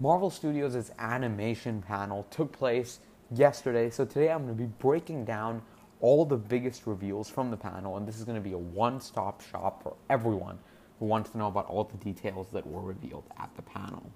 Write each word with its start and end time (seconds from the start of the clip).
Marvel 0.00 0.30
Studios' 0.30 0.92
animation 1.00 1.82
panel 1.82 2.24
took 2.30 2.52
place 2.52 3.00
yesterday, 3.32 3.90
so 3.90 4.04
today 4.04 4.30
I'm 4.30 4.44
going 4.44 4.56
to 4.56 4.62
be 4.62 4.70
breaking 4.78 5.24
down 5.24 5.60
all 6.00 6.24
the 6.24 6.36
biggest 6.36 6.86
reveals 6.86 7.28
from 7.28 7.50
the 7.50 7.56
panel, 7.56 7.96
and 7.96 8.06
this 8.06 8.16
is 8.16 8.22
going 8.22 8.36
to 8.36 8.40
be 8.40 8.52
a 8.52 8.58
one 8.58 9.00
stop 9.00 9.42
shop 9.50 9.82
for 9.82 9.96
everyone 10.08 10.56
who 11.00 11.06
wants 11.06 11.30
to 11.30 11.38
know 11.38 11.48
about 11.48 11.66
all 11.66 11.82
the 11.82 11.96
details 11.96 12.46
that 12.52 12.64
were 12.64 12.80
revealed 12.80 13.24
at 13.40 13.50
the 13.56 13.62
panel. 13.62 14.08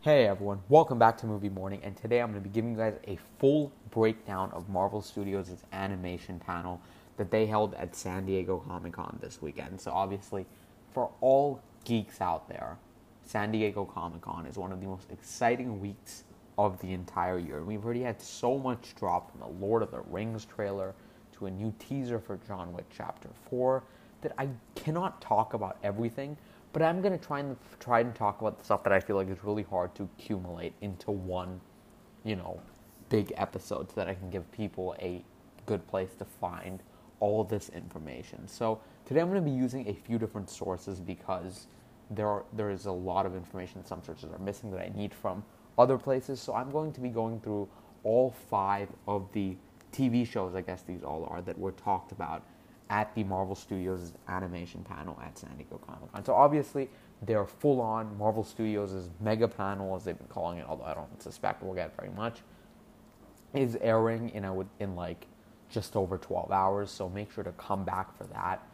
Hey 0.00 0.26
everyone, 0.26 0.58
welcome 0.68 0.98
back 0.98 1.16
to 1.18 1.26
Movie 1.26 1.48
Morning, 1.48 1.78
and 1.84 1.96
today 1.96 2.22
I'm 2.22 2.32
going 2.32 2.42
to 2.42 2.48
be 2.48 2.52
giving 2.52 2.72
you 2.72 2.76
guys 2.76 2.98
a 3.06 3.20
full 3.38 3.70
breakdown 3.92 4.50
of 4.50 4.68
Marvel 4.68 5.00
Studios' 5.00 5.62
animation 5.72 6.40
panel 6.40 6.80
that 7.18 7.30
they 7.30 7.46
held 7.46 7.74
at 7.74 7.94
San 7.94 8.26
Diego 8.26 8.58
Comic 8.66 8.94
Con 8.94 9.16
this 9.22 9.40
weekend. 9.40 9.80
So, 9.80 9.92
obviously, 9.92 10.46
for 10.94 11.10
all 11.20 11.60
geeks 11.84 12.20
out 12.20 12.48
there, 12.48 12.78
San 13.26 13.50
Diego 13.50 13.84
Comic 13.84 14.22
Con 14.22 14.46
is 14.46 14.56
one 14.56 14.72
of 14.72 14.80
the 14.80 14.86
most 14.86 15.10
exciting 15.10 15.80
weeks 15.80 16.24
of 16.56 16.80
the 16.80 16.92
entire 16.92 17.38
year. 17.38 17.62
We've 17.62 17.84
already 17.84 18.02
had 18.02 18.22
so 18.22 18.58
much 18.58 18.94
drop 18.94 19.30
from 19.32 19.40
the 19.40 19.66
Lord 19.66 19.82
of 19.82 19.90
the 19.90 20.00
Rings 20.02 20.44
trailer 20.44 20.94
to 21.32 21.46
a 21.46 21.50
new 21.50 21.74
teaser 21.78 22.20
for 22.20 22.38
John 22.46 22.72
Wick 22.72 22.86
Chapter 22.96 23.28
4 23.50 23.82
that 24.20 24.32
I 24.38 24.48
cannot 24.76 25.20
talk 25.20 25.54
about 25.54 25.78
everything, 25.82 26.36
but 26.72 26.80
I'm 26.80 27.02
going 27.02 27.18
to 27.18 27.24
try 27.24 27.40
and 27.40 27.56
try 27.80 28.00
and 28.00 28.14
talk 28.14 28.40
about 28.40 28.58
the 28.58 28.64
stuff 28.64 28.84
that 28.84 28.92
I 28.92 29.00
feel 29.00 29.16
like 29.16 29.28
is 29.28 29.42
really 29.42 29.64
hard 29.64 29.94
to 29.96 30.08
accumulate 30.16 30.74
into 30.80 31.10
one, 31.10 31.60
you 32.22 32.36
know, 32.36 32.60
big 33.08 33.32
episode 33.36 33.90
so 33.90 33.94
that 33.96 34.08
I 34.08 34.14
can 34.14 34.30
give 34.30 34.50
people 34.52 34.94
a 35.00 35.24
good 35.66 35.86
place 35.88 36.14
to 36.18 36.24
find 36.24 36.80
all 37.20 37.42
this 37.42 37.68
information. 37.70 38.46
So 38.46 38.80
today 39.06 39.20
I'm 39.20 39.28
going 39.28 39.42
to 39.42 39.50
be 39.50 39.56
using 39.56 39.88
a 39.88 39.94
few 39.94 40.18
different 40.18 40.48
sources 40.50 41.00
because 41.00 41.66
there 42.10 42.28
are, 42.28 42.44
there 42.52 42.70
is 42.70 42.86
a 42.86 42.92
lot 42.92 43.26
of 43.26 43.34
information 43.34 43.84
some 43.84 44.02
sources 44.02 44.30
are 44.32 44.38
missing 44.38 44.70
that 44.72 44.80
I 44.80 44.92
need 44.94 45.14
from 45.14 45.44
other 45.78 45.98
places. 45.98 46.40
So 46.40 46.54
I'm 46.54 46.70
going 46.70 46.92
to 46.92 47.00
be 47.00 47.08
going 47.08 47.40
through 47.40 47.68
all 48.02 48.34
five 48.50 48.88
of 49.06 49.28
the 49.32 49.56
TV 49.92 50.26
shows, 50.26 50.54
I 50.54 50.60
guess 50.60 50.82
these 50.82 51.02
all 51.02 51.26
are, 51.30 51.40
that 51.42 51.58
were 51.58 51.72
talked 51.72 52.12
about 52.12 52.42
at 52.90 53.14
the 53.14 53.24
Marvel 53.24 53.54
Studios 53.54 54.12
animation 54.28 54.84
panel 54.84 55.18
at 55.24 55.38
San 55.38 55.56
Diego 55.56 55.80
Comic 55.86 56.12
Con. 56.12 56.24
So 56.24 56.34
obviously 56.34 56.90
they're 57.22 57.46
full 57.46 57.80
on 57.80 58.16
Marvel 58.18 58.44
Studios' 58.44 59.10
mega 59.20 59.48
panel, 59.48 59.96
as 59.96 60.04
they've 60.04 60.18
been 60.18 60.26
calling 60.26 60.58
it, 60.58 60.66
although 60.68 60.84
I 60.84 60.94
don't 60.94 61.22
suspect 61.22 61.62
we'll 61.62 61.74
get 61.74 61.96
very 61.96 62.10
much, 62.10 62.40
is 63.54 63.78
airing 63.80 64.30
in, 64.30 64.44
a, 64.44 64.66
in 64.80 64.94
like 64.94 65.26
just 65.70 65.96
over 65.96 66.18
12 66.18 66.50
hours. 66.52 66.90
So 66.90 67.08
make 67.08 67.32
sure 67.32 67.44
to 67.44 67.52
come 67.52 67.84
back 67.84 68.16
for 68.16 68.24
that. 68.24 68.66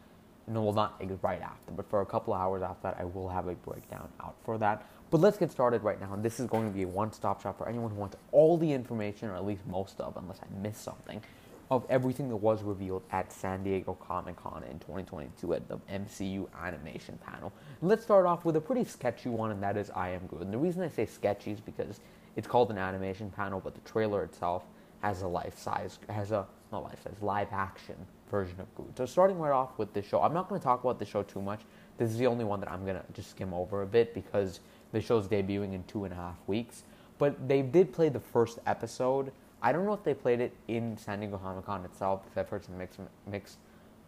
No, 0.51 0.63
well, 0.63 0.73
not 0.73 1.01
right 1.23 1.41
after, 1.41 1.71
but 1.71 1.89
for 1.89 2.01
a 2.01 2.07
couple 2.07 2.35
hours 2.35 2.61
after 2.61 2.83
that, 2.83 2.97
I 2.99 3.05
will 3.05 3.29
have 3.29 3.47
a 3.47 3.55
breakdown 3.55 4.09
out 4.21 4.35
for 4.45 4.59
that. 4.59 4.85
But 5.11 5.21
let's 5.21 5.39
get 5.39 5.53
started 5.53 5.85
right 5.85 6.01
now. 6.01 6.13
And 6.13 6.25
this 6.25 6.41
is 6.41 6.47
going 6.49 6.67
to 6.67 6.75
be 6.75 6.83
a 6.83 6.89
one 6.89 7.13
stop 7.13 7.41
shop 7.41 7.57
for 7.57 7.69
anyone 7.69 7.93
who 7.93 7.97
wants 7.97 8.17
all 8.33 8.57
the 8.57 8.73
information, 8.73 9.29
or 9.29 9.37
at 9.37 9.47
least 9.47 9.65
most 9.69 10.01
of, 10.01 10.17
unless 10.17 10.41
I 10.43 10.47
miss 10.61 10.77
something, 10.77 11.23
of 11.71 11.87
everything 11.89 12.29
that 12.31 12.37
was 12.37 12.65
revealed 12.65 13.05
at 13.13 13.33
San 13.33 13.63
Diego 13.63 13.95
Comic 13.95 14.43
Con 14.43 14.65
in 14.65 14.81
2022 14.81 15.55
at 15.55 15.69
the 15.69 15.79
MCU 15.89 16.49
animation 16.61 17.17
panel. 17.25 17.53
Let's 17.81 18.03
start 18.03 18.27
off 18.27 18.45
with 18.45 18.57
a 18.57 18.61
pretty 18.61 18.83
sketchy 18.83 19.29
one, 19.29 19.53
and 19.53 19.63
that 19.63 19.77
is 19.77 19.89
I 19.91 20.09
Am 20.11 20.27
Groot. 20.27 20.43
And 20.43 20.53
the 20.53 20.59
reason 20.59 20.83
I 20.83 20.89
say 20.89 21.07
sketchy 21.07 21.53
is 21.53 21.61
because 21.61 22.01
it's 22.35 22.49
called 22.49 22.73
an 22.73 22.79
animation 22.79 23.31
panel, 23.31 23.61
but 23.61 23.75
the 23.75 23.89
trailer 23.89 24.25
itself 24.25 24.65
has 25.01 25.23
a 25.23 25.29
life 25.29 25.57
size, 25.57 26.01
has 26.09 26.33
a, 26.33 26.45
not 26.73 26.83
life 26.83 27.01
size, 27.05 27.23
live 27.23 27.49
action 27.53 27.95
version 28.31 28.61
of 28.61 28.75
Groot. 28.75 28.97
So 28.97 29.07
starting 29.07 29.39
right 29.39 29.53
off 29.53 29.79
with 29.79 29.93
this 29.93 30.07
show, 30.07 30.23
I'm 30.23 30.33
not 30.33 30.49
going 30.49 30.61
to 30.61 30.65
talk 30.65 30.83
about 30.83 30.99
the 30.99 31.05
show 31.05 31.23
too 31.23 31.43
much. 31.43 31.61
This 31.99 32.11
is 32.11 32.19
the 32.19 32.27
only 32.27 32.45
one 32.45 32.61
that 32.61 32.71
I'm 32.71 32.85
going 32.85 32.97
to 32.97 33.05
just 33.13 33.31
skim 33.31 33.53
over 33.53 33.83
a 33.83 33.87
bit 33.87 34.15
because 34.15 34.61
the 34.93 35.01
show's 35.01 35.29
debuting 35.29 35.75
in 35.75 35.85
two 35.85 36.05
and 36.05 36.13
a 36.13 36.17
half 36.17 36.37
weeks. 36.47 36.85
But 37.19 37.49
they 37.49 37.63
did 37.63 37.93
play 37.93 38.09
the 38.09 38.21
first 38.21 38.59
episode. 38.67 39.33
I 39.63 39.73
don't 39.73 39.85
know 39.85 39.93
if 39.93 40.03
they 40.03 40.15
played 40.15 40.41
it 40.41 40.55
in 40.69 40.97
San 40.97 41.21
Diego 41.21 41.37
Comic 41.37 41.67
Con 41.67 41.85
itself, 41.85 42.23
if 42.31 42.39
I've 42.39 42.49
heard 42.49 42.65
some 42.65 42.79
mixed, 42.79 43.01
mixed 43.31 43.59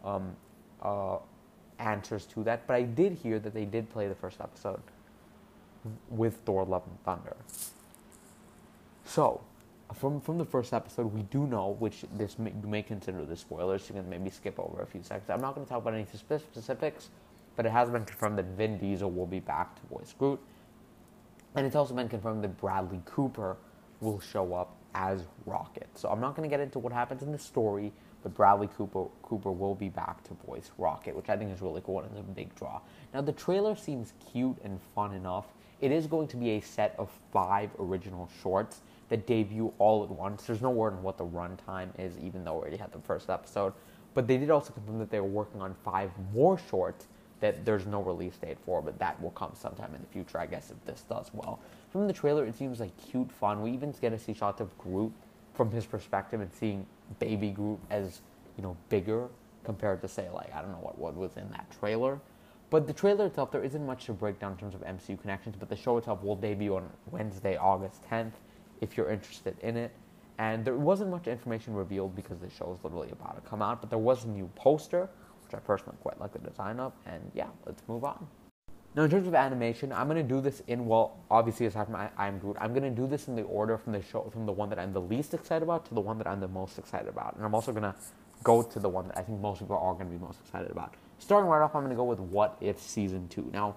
um, 0.02 0.34
uh, 0.80 1.18
answers 1.78 2.24
to 2.26 2.42
that. 2.44 2.66
But 2.66 2.74
I 2.74 2.82
did 2.82 3.12
hear 3.12 3.38
that 3.38 3.52
they 3.52 3.66
did 3.66 3.91
play 3.91 4.08
the 4.08 4.14
first 4.14 4.41
episode 4.41 4.80
with 6.08 6.36
Thor 6.47 6.64
Love 6.64 6.84
and 6.86 7.02
Thunder. 7.04 7.36
So, 9.04 9.42
from 9.92 10.20
from 10.20 10.38
the 10.38 10.44
first 10.44 10.72
episode, 10.72 11.12
we 11.12 11.22
do 11.22 11.47
know, 11.47 11.76
which 11.78 12.04
this 12.14 12.38
may, 12.38 12.53
you 12.62 12.69
may 12.69 12.82
consider 12.82 13.25
the 13.25 13.36
spoilers. 13.36 13.88
You 13.88 13.94
can 13.97 14.08
maybe 14.08 14.30
skip 14.30 14.58
over 14.58 14.82
a 14.82 14.86
few 14.86 15.03
seconds. 15.03 15.30
I'm 15.30 15.41
not 15.41 15.54
going 15.54 15.66
to 15.66 15.70
talk 15.70 15.82
about 15.82 15.94
any 15.94 16.06
specifics, 16.14 17.10
but 17.56 17.66
it 17.66 17.72
has 17.72 17.91
been 17.91 18.04
confirmed 18.04 18.38
that 18.38 18.47
Vin 18.56 18.78
Diesel 18.78 19.10
will 19.10 19.26
be 19.26 19.41
back 19.41 19.75
to 19.76 19.86
voice 19.86 20.14
Groot. 20.19 20.41
And 21.54 21.66
it's 21.66 21.76
also 21.76 21.94
been 21.94 22.08
confirmed 22.08 22.42
that 22.44 22.56
Bradley 22.58 23.03
Cooper 23.04 23.56
will 24.00 24.20
show 24.20 24.54
up 24.54 24.76
as 24.94 25.25
Rocket. 25.47 25.88
So 25.94 26.09
I'm 26.09 26.20
not 26.20 26.36
going 26.36 26.48
to 26.48 26.53
get 26.53 26.60
into 26.60 26.78
what 26.78 26.92
happens 26.92 27.22
in 27.22 27.32
the 27.32 27.38
story, 27.38 27.92
but 28.22 28.34
Bradley 28.34 28.69
Cooper 28.69 29.06
Cooper 29.22 29.53
will 29.53 29.74
be 29.74 29.88
back 29.88 30.22
to 30.24 30.34
voice 30.47 30.70
Rocket, 30.78 31.16
which 31.16 31.28
I 31.28 31.36
think 31.36 31.53
is 31.53 31.60
really 31.60 31.82
cool 31.84 32.00
and 32.00 32.12
is 32.12 32.19
a 32.19 32.22
big 32.22 32.54
draw. 32.54 32.80
Now 33.12 33.20
the 33.20 33.32
trailer 33.32 33.74
seems 33.74 34.12
cute 34.32 34.56
and 34.64 34.80
fun 34.94 35.14
enough. 35.14 35.47
It 35.80 35.91
is 35.91 36.06
going 36.06 36.28
to 36.28 36.36
be 36.36 36.50
a 36.50 36.60
set 36.60 36.94
of 36.98 37.10
five 37.32 37.70
original 37.78 38.28
shorts 38.42 38.82
that 39.12 39.26
debut 39.26 39.70
all 39.76 40.02
at 40.02 40.08
once. 40.08 40.44
There's 40.44 40.62
no 40.62 40.70
word 40.70 40.94
on 40.94 41.02
what 41.02 41.18
the 41.18 41.26
runtime 41.26 41.90
is, 41.98 42.16
even 42.16 42.44
though 42.44 42.54
we 42.54 42.60
already 42.60 42.78
had 42.78 42.90
the 42.92 42.98
first 43.00 43.28
episode. 43.28 43.74
But 44.14 44.26
they 44.26 44.38
did 44.38 44.48
also 44.48 44.72
confirm 44.72 44.98
that 45.00 45.10
they 45.10 45.20
were 45.20 45.26
working 45.26 45.60
on 45.60 45.74
five 45.84 46.10
more 46.32 46.58
shorts 46.70 47.08
that 47.40 47.62
there's 47.66 47.84
no 47.84 48.00
release 48.00 48.38
date 48.38 48.56
for, 48.64 48.80
but 48.80 48.98
that 49.00 49.20
will 49.20 49.32
come 49.32 49.50
sometime 49.52 49.94
in 49.94 50.00
the 50.00 50.06
future, 50.06 50.38
I 50.38 50.46
guess, 50.46 50.70
if 50.70 50.82
this 50.86 51.02
does 51.02 51.30
well. 51.34 51.60
From 51.90 52.06
the 52.06 52.12
trailer, 52.14 52.46
it 52.46 52.54
seems 52.54 52.80
like 52.80 52.90
cute 52.96 53.30
fun. 53.30 53.60
We 53.60 53.70
even 53.72 53.94
get 54.00 54.10
to 54.10 54.18
see 54.18 54.32
shots 54.32 54.62
of 54.62 54.76
Groot 54.78 55.12
from 55.52 55.70
his 55.70 55.84
perspective 55.84 56.40
and 56.40 56.50
seeing 56.50 56.86
baby 57.18 57.50
Groot 57.50 57.80
as, 57.90 58.22
you 58.56 58.62
know, 58.62 58.78
bigger 58.88 59.28
compared 59.62 60.00
to, 60.00 60.08
say, 60.08 60.30
like, 60.30 60.54
I 60.54 60.62
don't 60.62 60.70
know 60.70 60.78
what, 60.78 60.96
what 60.96 61.14
was 61.16 61.36
in 61.36 61.50
that 61.50 61.70
trailer. 61.78 62.18
But 62.70 62.86
the 62.86 62.94
trailer 62.94 63.26
itself, 63.26 63.50
there 63.50 63.62
isn't 63.62 63.84
much 63.84 64.06
to 64.06 64.14
break 64.14 64.38
down 64.38 64.52
in 64.52 64.58
terms 64.58 64.74
of 64.74 64.80
MCU 64.80 65.20
connections, 65.20 65.56
but 65.58 65.68
the 65.68 65.76
show 65.76 65.98
itself 65.98 66.22
will 66.22 66.36
debut 66.36 66.74
on 66.76 66.88
Wednesday, 67.10 67.58
August 67.58 68.00
10th, 68.10 68.32
if 68.82 68.97
you're 68.97 69.10
interested 69.10 69.56
in 69.62 69.78
it. 69.78 69.93
And 70.38 70.65
there 70.65 70.76
wasn't 70.76 71.10
much 71.10 71.26
information 71.26 71.75
revealed 71.75 72.15
because 72.15 72.41
the 72.41 72.50
show 72.50 72.76
is 72.76 72.84
literally 72.84 73.10
about 73.12 73.43
to 73.43 73.48
come 73.48 73.62
out, 73.62 73.81
but 73.81 73.88
there 73.88 73.98
was 73.98 74.25
a 74.25 74.28
new 74.28 74.50
poster 74.54 75.09
which 75.53 75.54
I 75.54 75.59
personally 75.65 75.97
quite 76.00 76.20
like 76.20 76.32
the 76.32 76.38
design 76.38 76.81
of. 76.81 76.92
And 77.06 77.31
yeah, 77.34 77.48
let's 77.66 77.82
move 77.88 78.04
on. 78.04 78.26
Now, 78.94 79.04
in 79.04 79.10
terms 79.10 79.26
of 79.26 79.34
animation, 79.34 79.91
I'm 79.91 80.06
gonna 80.06 80.22
do 80.22 80.41
this 80.41 80.62
in 80.66 80.87
well, 80.87 81.19
obviously 81.31 81.65
aside 81.65 81.87
from 81.87 81.97
I, 81.97 82.10
I'm 82.19 82.38
Groot, 82.38 82.56
I'm 82.60 82.75
gonna 82.75 82.91
do 82.91 83.06
this 83.06 83.28
in 83.28 83.37
the 83.37 83.42
order 83.42 83.78
from 83.78 83.94
the 83.94 84.03
show 84.03 84.28
from 84.31 84.44
the 84.44 84.53
one 84.53 84.69
that 84.69 84.78
I'm 84.78 84.92
the 84.92 85.00
least 85.00 85.32
excited 85.32 85.62
about 85.62 85.87
to 85.87 85.94
the 85.94 86.00
one 86.00 86.19
that 86.19 86.26
I'm 86.26 86.41
the 86.41 86.48
most 86.48 86.78
excited 86.78 87.09
about, 87.09 87.37
and 87.37 87.44
I'm 87.44 87.54
also 87.54 87.72
gonna 87.72 87.94
go 88.42 88.62
to 88.62 88.78
the 88.78 88.88
one 88.88 89.09
that 89.09 89.16
I 89.16 89.22
think 89.22 89.41
most 89.41 89.60
people 89.60 89.78
are 89.78 89.94
gonna 89.94 90.10
be 90.10 90.19
most 90.19 90.41
excited 90.41 90.71
about. 90.71 90.94
Starting 91.19 91.48
right 91.48 91.62
off, 91.62 91.75
I'm 91.75 91.82
gonna 91.82 91.94
go 91.94 92.04
with 92.04 92.21
What 92.21 92.59
If 92.60 92.81
season 92.81 93.28
two. 93.28 93.48
Now, 93.50 93.76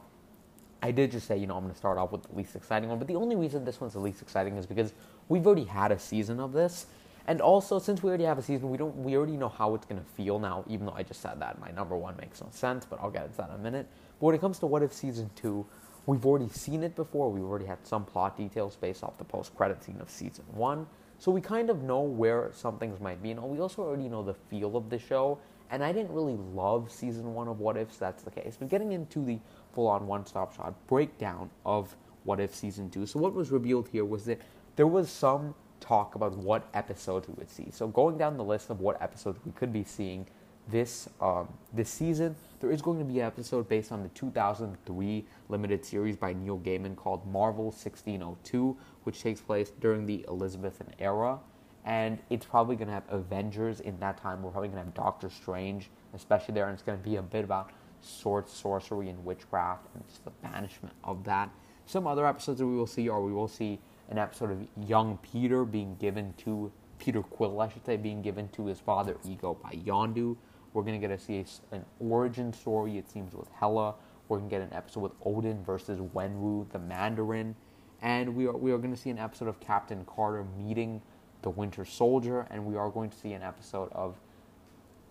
I 0.86 0.92
did 0.92 1.12
just 1.12 1.28
say 1.28 1.36
you 1.36 1.48
know 1.48 1.56
I'm 1.56 1.64
gonna 1.64 1.74
start 1.74 1.98
off 1.98 2.12
with 2.12 2.22
the 2.24 2.36
least 2.36 2.56
exciting 2.56 2.90
one, 2.90 3.00
but 3.00 3.08
the 3.08 3.16
only 3.16 3.36
reason 3.36 3.66
this 3.66 3.82
one's 3.82 3.94
the 3.94 4.00
least 4.00 4.22
exciting 4.22 4.56
is 4.56 4.68
because 4.68 4.94
we've 5.30 5.46
already 5.48 5.64
had 5.64 5.92
a 5.92 5.98
season 5.98 6.40
of 6.40 6.54
this, 6.54 6.86
and 7.26 7.42
also, 7.42 7.80
since 7.80 8.04
we 8.04 8.10
already 8.10 8.26
have 8.26 8.38
a 8.38 8.44
season, 8.44 8.70
we 8.70 8.78
don't 8.78 8.96
we 8.98 9.18
already 9.18 9.36
know 9.36 9.50
how 9.50 9.74
it's 9.74 9.88
gonna 9.88 10.04
feel 10.16 10.38
now. 10.38 10.64
Even 10.68 10.86
though 10.86 10.94
I 10.94 11.02
just 11.02 11.22
said 11.22 11.40
that 11.40 11.60
my 11.60 11.72
number 11.72 11.98
one 11.98 12.16
makes 12.18 12.40
no 12.40 12.50
sense, 12.52 12.86
but 12.86 13.00
I'll 13.02 13.10
get 13.10 13.26
into 13.26 13.38
that 13.38 13.50
in 13.50 13.56
a 13.56 13.58
minute. 13.58 13.88
But 14.20 14.28
when 14.28 14.36
it 14.36 14.42
comes 14.42 14.60
to 14.60 14.68
what 14.68 14.84
if 14.84 14.94
season 14.94 15.32
two, 15.36 15.66
we've 16.06 16.24
already 16.24 16.50
seen 16.50 16.84
it 16.84 16.96
before. 16.96 17.32
We've 17.32 17.44
already 17.44 17.66
had 17.66 17.80
some 17.82 18.06
plot 18.06 18.38
details 18.38 18.76
based 18.76 19.04
off 19.04 19.18
the 19.18 19.24
post 19.24 19.56
credit 19.56 19.84
scene 19.84 20.00
of 20.00 20.12
season 20.12 20.46
one, 20.52 20.86
so 21.18 21.32
we 21.32 21.42
kind 21.42 21.72
of 21.72 21.82
know 21.82 22.02
where 22.02 22.52
some 22.54 22.78
things 22.78 23.00
might 23.00 23.24
be. 23.24 23.32
And 23.32 23.42
we 23.42 23.60
also 23.60 23.82
already 23.82 24.08
know 24.08 24.22
the 24.22 24.36
feel 24.36 24.78
of 24.78 24.92
the 24.92 25.00
show. 25.00 25.40
And 25.72 25.84
I 25.84 25.92
didn't 25.92 26.12
really 26.12 26.38
love 26.54 26.92
season 26.92 27.34
one 27.34 27.48
of 27.48 27.60
What 27.60 27.76
If, 27.76 27.98
that's 27.98 28.22
the 28.22 28.30
case. 28.30 28.56
But 28.60 28.70
getting 28.70 28.92
into 28.92 29.26
the 29.26 29.40
full 29.76 29.88
on 29.88 30.08
one 30.08 30.26
stop 30.26 30.56
shot 30.56 30.74
breakdown 30.88 31.50
of 31.66 31.96
What 32.24 32.40
If 32.40 32.56
season 32.56 32.90
two. 32.90 33.06
So 33.06 33.20
what 33.20 33.34
was 33.34 33.52
revealed 33.52 33.90
here 33.90 34.06
was 34.06 34.26
that 34.26 34.42
there 34.78 34.88
was 34.88 35.10
some 35.10 35.54
talk 35.80 36.16
about 36.16 36.36
what 36.38 36.68
episodes 36.74 37.28
we 37.28 37.36
would 37.36 37.50
see. 37.50 37.68
So 37.72 37.88
going 37.88 38.18
down 38.18 38.38
the 38.38 38.44
list 38.44 38.70
of 38.70 38.80
what 38.80 39.00
episodes 39.02 39.38
we 39.46 39.52
could 39.52 39.72
be 39.72 39.84
seeing 39.84 40.26
this 40.68 41.08
um, 41.22 41.48
this 41.74 41.90
season, 41.90 42.36
there 42.60 42.72
is 42.72 42.82
going 42.82 42.98
to 42.98 43.06
be 43.06 43.20
an 43.20 43.28
episode 43.28 43.70
based 43.70 43.92
on 43.92 44.02
the 44.02 44.10
2003 44.10 45.26
limited 45.50 45.86
series 45.86 46.16
by 46.16 46.34
Neil 46.34 46.58
Gaiman 46.60 46.96
called 46.96 47.28
Marvel 47.28 47.66
1602, 47.66 48.76
which 49.04 49.22
takes 49.22 49.42
place 49.42 49.72
during 49.80 50.06
the 50.06 50.26
Elizabethan 50.28 50.88
era. 50.98 51.38
And 51.84 52.18
it's 52.32 52.48
probably 52.48 52.76
going 52.76 52.88
to 52.88 52.94
have 52.96 53.04
Avengers 53.10 53.80
in 53.80 54.00
that 54.00 54.18
time. 54.18 54.42
We're 54.42 54.50
probably 54.50 54.70
going 54.70 54.80
to 54.80 54.86
have 54.86 54.94
Doctor 54.96 55.30
Strange, 55.30 55.92
especially 56.16 56.56
there, 56.56 56.66
and 56.66 56.74
it's 56.74 56.82
going 56.82 56.98
to 56.98 57.04
be 57.04 57.18
a 57.18 57.22
bit 57.22 57.44
about 57.44 57.70
sword, 58.06 58.48
sorcery, 58.48 59.10
and 59.10 59.24
witchcraft, 59.26 59.88
and 59.94 60.08
just 60.08 60.24
the 60.24 60.32
banishment 60.32 60.96
of 61.04 61.24
that. 61.26 61.50
Some 61.86 62.08
other 62.08 62.26
episodes 62.26 62.60
that 62.60 62.68
we 62.68 62.76
will 62.76 62.88
see 62.88 63.10
are 63.10 63.22
we 63.22 63.34
will 63.34 63.48
see 63.48 63.80
an 64.10 64.18
episode 64.18 64.52
of 64.52 64.68
young 64.88 65.18
Peter 65.22 65.66
being 65.66 65.96
given 65.96 66.34
to 66.38 66.72
Peter 67.00 67.22
Quill, 67.22 67.60
I 67.62 67.70
should 67.70 67.86
say, 67.86 67.98
being 67.98 68.22
given 68.22 68.48
to 68.50 68.66
his 68.66 68.80
father 68.80 69.18
Ego 69.26 69.58
by 69.62 69.72
Yondu. 69.72 70.38
We're 70.74 70.84
going 70.84 71.00
to 71.00 71.08
get 71.08 71.18
to 71.18 71.24
see 71.24 71.40
a, 71.40 71.76
an 71.76 71.86
origin 72.00 72.54
story, 72.54 72.98
it 72.98 73.10
seems, 73.10 73.34
with 73.34 73.50
Hela. 73.60 73.96
We're 74.28 74.38
going 74.38 74.50
to 74.50 74.56
get 74.56 74.62
an 74.62 74.74
episode 74.74 75.02
with 75.02 75.14
Odin 75.24 75.64
versus 75.64 76.00
Wenwu, 76.00 76.70
the 76.72 76.80
Mandarin. 76.80 77.56
And 78.02 78.36
we 78.36 78.48
are, 78.48 78.56
we 78.56 78.72
are 78.72 78.78
going 78.78 78.94
to 78.94 79.00
see 79.00 79.10
an 79.10 79.20
episode 79.20 79.48
of 79.48 79.60
Captain 79.60 80.06
Carter 80.06 80.46
meeting 80.58 81.02
the 81.42 81.50
Winter 81.50 81.86
Soldier. 81.86 82.48
And 82.50 82.66
we 82.66 82.76
are 82.76 82.90
going 82.90 83.10
to 83.10 83.18
see 83.18 83.34
an 83.34 83.44
episode 83.44 83.92
of 83.92 84.16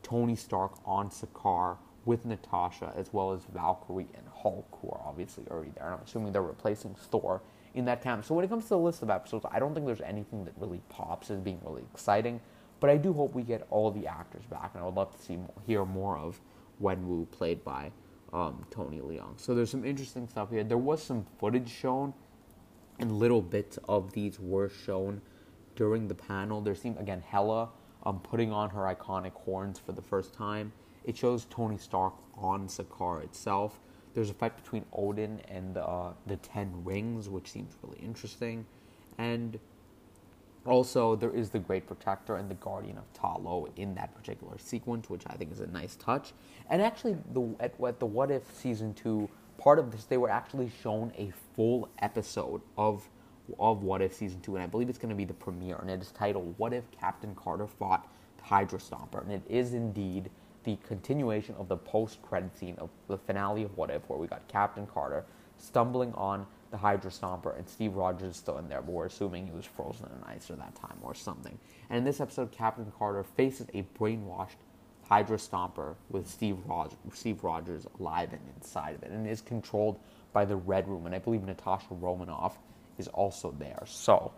Tony 0.03 0.37
Stark 0.37 0.73
on 0.85 1.11
Sakaar 1.11 1.77
with 2.05 2.25
Natasha, 2.25 2.93
as 2.97 3.13
well 3.13 3.33
as 3.33 3.45
Valkyrie 3.53 4.09
and 4.15 4.27
Hulk, 4.35 4.79
who 4.81 4.91
are 4.91 5.01
obviously 5.05 5.45
already 5.51 5.71
there. 5.75 5.87
And 5.87 5.95
I'm 5.95 6.01
assuming 6.05 6.33
they're 6.33 6.43
replacing 6.43 6.95
Thor 6.95 7.43
in 7.75 7.85
that 7.87 8.03
camp. 8.03 8.25
So 8.25 8.35
when 8.35 8.45
it 8.45 8.49
comes 8.49 8.65
to 8.65 8.71
the 8.71 8.79
list 8.79 9.03
of 9.03 9.11
episodes, 9.11 9.47
I 9.51 9.59
don't 9.59 9.75
think 9.75 9.87
there's 9.87 10.01
anything 10.01 10.45
that 10.45 10.55
really 10.57 10.81
pops 10.89 11.31
as 11.31 11.41
being 11.41 11.61
really 11.65 11.83
exciting. 11.93 12.41
But 12.81 12.91
I 12.91 12.97
do 12.97 13.13
hope 13.13 13.35
we 13.35 13.43
get 13.43 13.67
all 13.71 13.91
the 13.91 14.07
actors 14.07 14.45
back, 14.47 14.73
and 14.75 14.83
I 14.83 14.87
would 14.87 14.95
love 14.95 15.15
to 15.17 15.23
see 15.23 15.39
hear 15.67 15.85
more 15.85 16.19
of 16.19 16.41
Wenwu, 16.83 17.31
played 17.31 17.65
by 17.65 17.91
um, 18.33 18.67
Tony 18.71 19.01
Leung. 19.01 19.39
So 19.41 19.55
there's 19.55 19.71
some 19.71 19.85
interesting 19.85 20.29
stuff 20.29 20.51
here. 20.51 20.65
There 20.65 20.77
was 20.77 21.03
some 21.03 21.25
footage 21.39 21.71
shown, 21.71 22.13
and 22.99 23.19
little 23.19 23.41
bits 23.41 23.79
of 23.89 24.13
these 24.13 24.39
were 24.39 24.69
shown 24.69 25.23
during 25.77 26.09
the 26.09 26.15
panel. 26.15 26.61
There 26.61 26.75
seemed 26.75 26.99
again 26.99 27.23
Hela 27.27 27.71
um, 28.05 28.21
putting 28.21 28.53
on 28.53 28.71
her 28.71 28.83
iconic 28.83 29.33
horns 29.33 29.79
for 29.79 29.93
the 29.93 30.03
first 30.03 30.35
time. 30.35 30.73
It 31.05 31.17
shows 31.17 31.47
Tony 31.51 31.79
Stark 31.79 32.15
on 32.37 32.67
Sakaar 32.67 33.23
itself. 33.23 33.79
There's 34.15 34.31
a 34.31 34.35
fight 34.35 34.57
between 34.57 34.85
Odin 34.93 35.41
and 35.49 35.77
uh, 35.77 36.11
the 36.27 36.37
Ten 36.37 36.73
Rings, 36.85 37.29
which 37.29 37.51
seems 37.51 37.75
really 37.83 37.99
interesting, 37.99 38.65
and 39.19 39.59
also 40.65 41.15
there 41.17 41.35
is 41.35 41.51
the 41.51 41.59
Great 41.59 41.87
Protector 41.87 42.37
and 42.37 42.51
the 42.51 42.55
Guardian 42.55 42.97
of 42.97 43.13
Ta 43.13 43.37
Lo 43.37 43.69
in 43.77 43.95
that 43.97 44.15
particular 44.15 44.57
sequence, 44.59 45.11
which 45.11 45.23
I 45.27 45.35
think 45.35 45.53
is 45.53 45.61
a 45.61 45.67
nice 45.67 45.97
touch. 45.97 46.33
And 46.71 46.81
actually, 46.81 47.17
the 47.33 47.55
at, 47.61 47.75
at 47.81 47.99
the 47.99 48.07
What 48.07 48.31
If 48.31 48.51
season 48.55 48.95
two 48.95 49.29
part 49.59 49.79
of 49.79 49.91
this, 49.91 50.05
they 50.05 50.17
were 50.17 50.31
actually 50.31 50.71
shown 50.83 51.13
a 51.19 51.33
full 51.55 51.89
episode 51.99 52.63
of 52.79 53.09
of 53.59 53.83
What 53.83 54.01
If 54.01 54.15
season 54.15 54.41
two, 54.41 54.55
and 54.55 54.63
I 54.63 54.67
believe 54.67 54.89
it's 54.89 54.99
going 54.99 55.11
to 55.11 55.17
be 55.17 55.27
the 55.27 55.35
premiere, 55.35 55.77
and 55.77 55.91
it 55.91 56.01
is 56.01 56.13
titled 56.13 56.55
"What 56.57 56.73
If 56.73 56.91
Captain 56.93 57.35
Carter 57.35 57.67
Fought 57.67 58.09
Hydra 58.43 58.79
Stomper," 58.79 59.23
and 59.23 59.33
it 59.33 59.43
is 59.49 59.75
indeed 59.75 60.31
the 60.65 60.77
continuation 60.87 61.55
of 61.57 61.69
the 61.69 61.77
post-credit 61.77 62.57
scene 62.57 62.77
of 62.79 62.91
the 63.09 63.19
finale 63.19 63.63
of 63.63 63.77
What 63.77 63.91
If, 63.91 64.09
where 64.09 64.19
we 64.19 64.27
got 64.27 64.47
Captain 64.49 64.87
Carter 64.87 65.25
stumbling 65.59 66.13
on 66.15 66.47
the 66.71 66.77
Hydra 66.77 67.11
Stomper, 67.11 67.57
and 67.57 67.69
Steve 67.69 67.95
Rogers 67.95 68.31
is 68.31 68.37
still 68.37 68.59
in 68.59 68.69
there, 68.69 68.83
but 68.83 68.91
we're 68.91 69.07
assuming 69.07 69.47
he 69.47 69.53
was 69.53 69.65
frozen 69.65 70.07
in 70.07 70.25
ice 70.25 70.51
at 70.51 70.59
that 70.59 70.75
time 70.75 70.99
or 71.03 71.15
something. 71.15 71.57
And 71.89 71.99
in 71.99 72.05
this 72.05 72.21
episode, 72.21 72.51
Captain 72.51 72.91
Carter 72.99 73.23
faces 73.23 73.69
a 73.75 73.85
brainwashed 73.97 74.57
Hydra 75.09 75.37
Stomper 75.37 75.95
with 76.11 76.29
Steve, 76.29 76.57
Rog- 76.67 76.95
Steve 77.13 77.45
Rogers 77.45 77.87
alive 78.01 78.33
and 78.33 78.41
inside 78.57 78.97
of 78.97 79.03
it, 79.03 79.11
and 79.11 79.29
is 79.29 79.41
controlled 79.41 80.01
by 80.33 80.45
the 80.45 80.57
Red 80.57 80.89
Room. 80.89 81.07
And 81.07 81.15
I 81.15 81.19
believe 81.19 81.45
Natasha 81.45 81.87
Romanoff 81.91 82.59
is 82.99 83.07
also 83.09 83.55
there. 83.59 83.83
So 83.87 84.33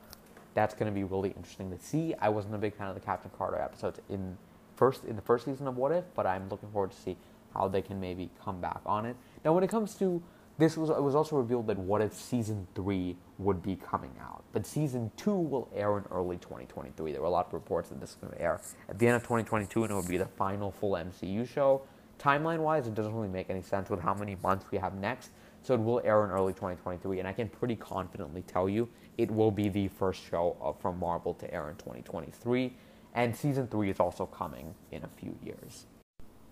that's 0.55 0.75
going 0.75 0.93
to 0.93 0.95
be 0.95 1.05
really 1.05 1.31
interesting 1.31 1.71
to 1.71 1.79
see. 1.79 2.15
I 2.21 2.29
wasn't 2.29 2.55
a 2.55 2.59
big 2.59 2.75
fan 2.75 2.89
of 2.89 2.95
the 2.95 3.01
Captain 3.01 3.31
Carter 3.39 3.59
episodes 3.59 4.01
in 4.11 4.37
first 4.77 5.05
in 5.05 5.17
the 5.17 5.23
first 5.23 5.45
season 5.45 5.67
of 5.67 5.77
What 5.77 5.93
If, 5.93 6.05
but 6.15 6.27
I'm 6.27 6.49
looking 6.49 6.71
forward 6.71 6.93
to 6.93 6.97
see 6.97 7.17
how 7.55 7.69
they 7.69 7.83
can 7.83 7.99
maybe 7.99 8.31
come 8.45 8.61
back 8.61 8.81
on 8.87 9.07
it. 9.07 9.17
Now, 9.45 9.55
when 9.55 9.65
it 9.65 9.71
comes 9.71 9.95
to 9.97 10.23
this 10.59 10.77
was 10.77 10.89
it 10.89 11.03
was 11.03 11.15
also 11.15 11.37
revealed 11.37 11.67
that 11.67 11.79
What 11.79 12.01
If 12.01 12.15
season 12.15 12.67
three 12.75 13.17
would 13.39 13.63
be 13.63 13.77
coming 13.77 14.13
out, 14.21 14.45
but 14.53 14.67
season 14.67 15.11
two 15.17 15.35
will 15.35 15.69
air 15.75 15.99
in 15.99 16.05
early 16.11 16.37
2023. 16.37 17.13
There 17.13 17.21
were 17.21 17.27
a 17.27 17.31
lot 17.31 17.49
of 17.49 17.53
reports 17.53 17.91
that 17.91 18.01
this 18.01 18.11
is 18.11 18.17
going 18.17 18.33
to 18.33 18.41
air 18.41 18.61
at 18.89 18.99
the 18.99 19.07
end 19.07 19.17
of 19.17 19.23
2022, 19.23 19.83
and 19.83 19.93
it 19.93 19.95
would 19.95 20.09
be 20.09 20.17
the 20.17 20.27
final 20.27 20.71
full 20.71 20.93
MCU 20.93 21.47
show. 21.47 21.83
Timeline 22.19 22.61
wise, 22.61 22.87
it 22.87 22.95
doesn't 22.95 23.15
really 23.15 23.29
make 23.29 23.51
any 23.51 23.61
sense 23.61 23.91
with 23.91 24.01
how 24.01 24.15
many 24.15 24.37
months 24.43 24.65
we 24.71 24.79
have 24.79 24.95
next. 24.95 25.31
So 25.63 25.75
it 25.75 25.81
will 25.81 26.01
air 26.05 26.25
in 26.25 26.31
early 26.31 26.53
2023, 26.53 27.19
and 27.19 27.29
I 27.29 27.33
can 27.33 27.49
pretty 27.49 27.77
confidently 27.77 28.43
tell 28.43 28.69
you 28.69 28.89
it 29.19 29.31
will 29.31 29.51
be 29.51 29.69
the 29.69 29.89
first 29.89 30.23
show 30.31 30.77
from 30.81 30.99
Marvel 30.99 31.35
to 31.35 31.53
air 31.53 31.69
in 31.69 31.77
2023. 31.77 32.73
And 33.17 33.35
season 33.35 33.67
three 33.67 33.89
is 33.91 33.99
also 33.99 34.27
coming 34.27 34.75
in 34.93 35.03
a 35.03 35.09
few 35.09 35.35
years. 35.43 35.87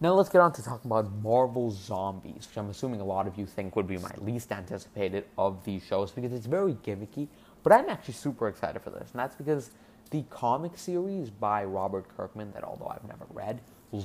Now 0.01 0.15
let's 0.15 0.31
get 0.31 0.41
on 0.41 0.53
to 0.55 0.63
talking 0.63 0.91
about 0.91 1.13
Marvel 1.23 1.71
Zombies, 1.71 2.49
which 2.49 2.57
I'm 2.57 2.71
assuming 2.71 3.01
a 3.01 3.05
lot 3.05 3.27
of 3.27 3.39
you 3.39 3.45
think 3.45 3.77
would 3.77 3.87
be 3.87 3.99
my 3.99 4.11
least 4.19 4.51
anticipated 4.51 5.27
of 5.37 5.63
these 5.65 5.85
shows 5.85 6.11
because 6.11 6.33
it's 6.33 6.47
very 6.47 6.73
gimmicky. 6.75 7.29
But 7.63 7.73
I'm 7.75 7.89
actually 7.89 8.15
super 8.15 8.49
excited 8.49 8.83
for 8.83 8.91
this, 8.91 9.11
and 9.13 9.21
that's 9.21 9.37
because 9.37 9.71
the 10.11 10.23
comic 10.31 10.77
series 10.77 11.31
by 11.31 11.65
Robert 11.65 12.07
Kirkman, 12.17 12.53
that 12.53 12.65
although 12.65 12.89
I've 12.89 13.07
never 13.07 13.27
read, 13.31 13.61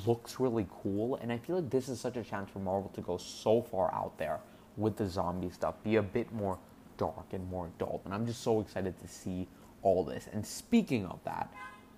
looks 0.05 0.39
really 0.39 0.67
cool, 0.83 1.15
and 1.15 1.31
I 1.31 1.37
feel 1.37 1.55
like 1.57 1.69
this 1.69 1.89
is 1.89 1.99
such 1.99 2.17
a 2.17 2.23
chance 2.23 2.51
for 2.51 2.59
Marvel 2.59 2.91
to 2.93 3.01
go 3.01 3.17
so 3.17 3.61
far 3.61 3.93
out 3.93 4.17
there 4.17 4.39
with 4.77 4.97
the 4.97 5.07
zombie 5.07 5.49
stuff, 5.49 5.75
be 5.83 5.95
a 5.95 6.03
bit 6.03 6.31
more 6.33 6.59
dark 6.97 7.31
and 7.31 7.49
more 7.49 7.71
adult, 7.75 8.01
and 8.05 8.13
I'm 8.13 8.25
just 8.25 8.43
so 8.43 8.59
excited 8.59 8.99
to 8.99 9.07
see 9.07 9.47
all 9.81 10.03
this. 10.03 10.27
And 10.31 10.45
speaking 10.45 11.05
of 11.05 11.19
that, 11.23 11.51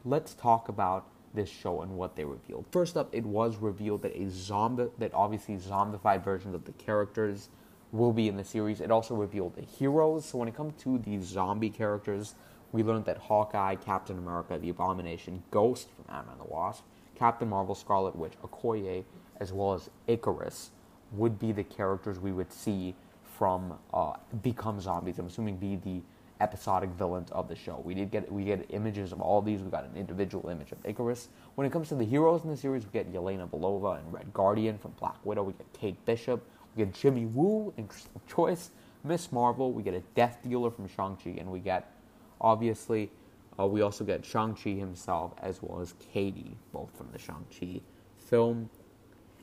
let's 0.05 0.33
talk 0.33 0.69
about 0.69 1.07
this 1.33 1.49
show 1.49 1.81
and 1.81 1.95
what 1.95 2.15
they 2.15 2.25
revealed. 2.25 2.65
First 2.71 2.97
up, 2.97 3.13
it 3.13 3.25
was 3.25 3.57
revealed 3.57 4.01
that 4.01 4.15
a 4.15 4.29
zombie, 4.29 4.87
that 4.97 5.13
obviously 5.13 5.55
zombified 5.55 6.23
versions 6.23 6.53
of 6.55 6.65
the 6.65 6.73
characters 6.73 7.49
will 7.91 8.13
be 8.13 8.27
in 8.27 8.37
the 8.37 8.43
series. 8.43 8.81
It 8.81 8.91
also 8.91 9.15
revealed 9.15 9.55
the 9.55 9.61
heroes. 9.61 10.25
So 10.25 10.37
when 10.37 10.47
it 10.47 10.55
comes 10.55 10.73
to 10.83 10.97
the 10.97 11.19
zombie 11.21 11.69
characters, 11.69 12.35
we 12.71 12.83
learned 12.83 13.05
that 13.05 13.17
Hawkeye, 13.17 13.75
Captain 13.75 14.17
America, 14.17 14.57
the 14.57 14.69
Abomination, 14.69 15.43
Ghost 15.51 15.89
from 15.95 16.15
Ant-Man 16.15 16.37
the 16.37 16.45
Wasp, 16.45 16.83
Captain 17.15 17.49
Marvel, 17.49 17.75
Scarlet 17.75 18.15
Witch, 18.15 18.33
Okoye, 18.43 19.03
as 19.39 19.51
well 19.51 19.73
as 19.73 19.89
Ikaris 20.07 20.69
would 21.11 21.37
be 21.37 21.51
the 21.51 21.63
characters 21.63 22.19
we 22.19 22.31
would 22.31 22.51
see 22.51 22.95
from 23.37 23.77
uh, 23.93 24.13
become 24.41 24.79
zombies. 24.79 25.19
I'm 25.19 25.27
assuming 25.27 25.57
be 25.57 25.75
the 25.75 26.01
episodic 26.41 26.89
villains 26.89 27.29
of 27.31 27.47
the 27.47 27.55
show. 27.55 27.81
We 27.83 27.93
did 27.93 28.11
get 28.11 28.31
we 28.31 28.43
get 28.43 28.65
images 28.69 29.11
of 29.11 29.21
all 29.21 29.41
these. 29.41 29.61
We 29.61 29.69
got 29.69 29.85
an 29.85 29.95
individual 29.95 30.49
image 30.49 30.71
of 30.71 30.81
Ikaris. 30.83 31.27
When 31.55 31.67
it 31.67 31.71
comes 31.71 31.89
to 31.89 31.95
the 31.95 32.05
heroes 32.05 32.43
in 32.43 32.49
the 32.49 32.57
series, 32.57 32.83
we 32.83 32.91
get 32.91 33.13
Yelena 33.13 33.49
Belova 33.49 33.99
and 33.99 34.11
Red 34.11 34.33
Guardian 34.33 34.77
from 34.77 34.91
Black 34.99 35.23
Widow. 35.23 35.43
We 35.43 35.53
get 35.53 35.71
Kate 35.73 36.05
Bishop. 36.05 36.43
We 36.75 36.83
get 36.83 36.93
Jimmy 36.93 37.25
Woo, 37.25 37.73
interesting 37.77 38.19
choice. 38.27 38.71
Miss 39.03 39.31
Marvel. 39.31 39.71
We 39.71 39.83
get 39.83 39.93
a 39.93 40.01
Death 40.15 40.39
Dealer 40.43 40.71
from 40.71 40.87
Shang 40.87 41.17
Chi, 41.23 41.31
and 41.39 41.51
we 41.51 41.59
get 41.59 41.91
obviously 42.39 43.11
uh, 43.59 43.67
we 43.67 43.81
also 43.81 44.03
get 44.03 44.25
Shang 44.25 44.55
Chi 44.55 44.71
himself 44.71 45.33
as 45.41 45.61
well 45.61 45.81
as 45.81 45.93
Katy, 46.13 46.57
both 46.73 46.89
from 46.97 47.07
the 47.11 47.19
Shang 47.19 47.45
Chi 47.57 47.81
film. 48.17 48.69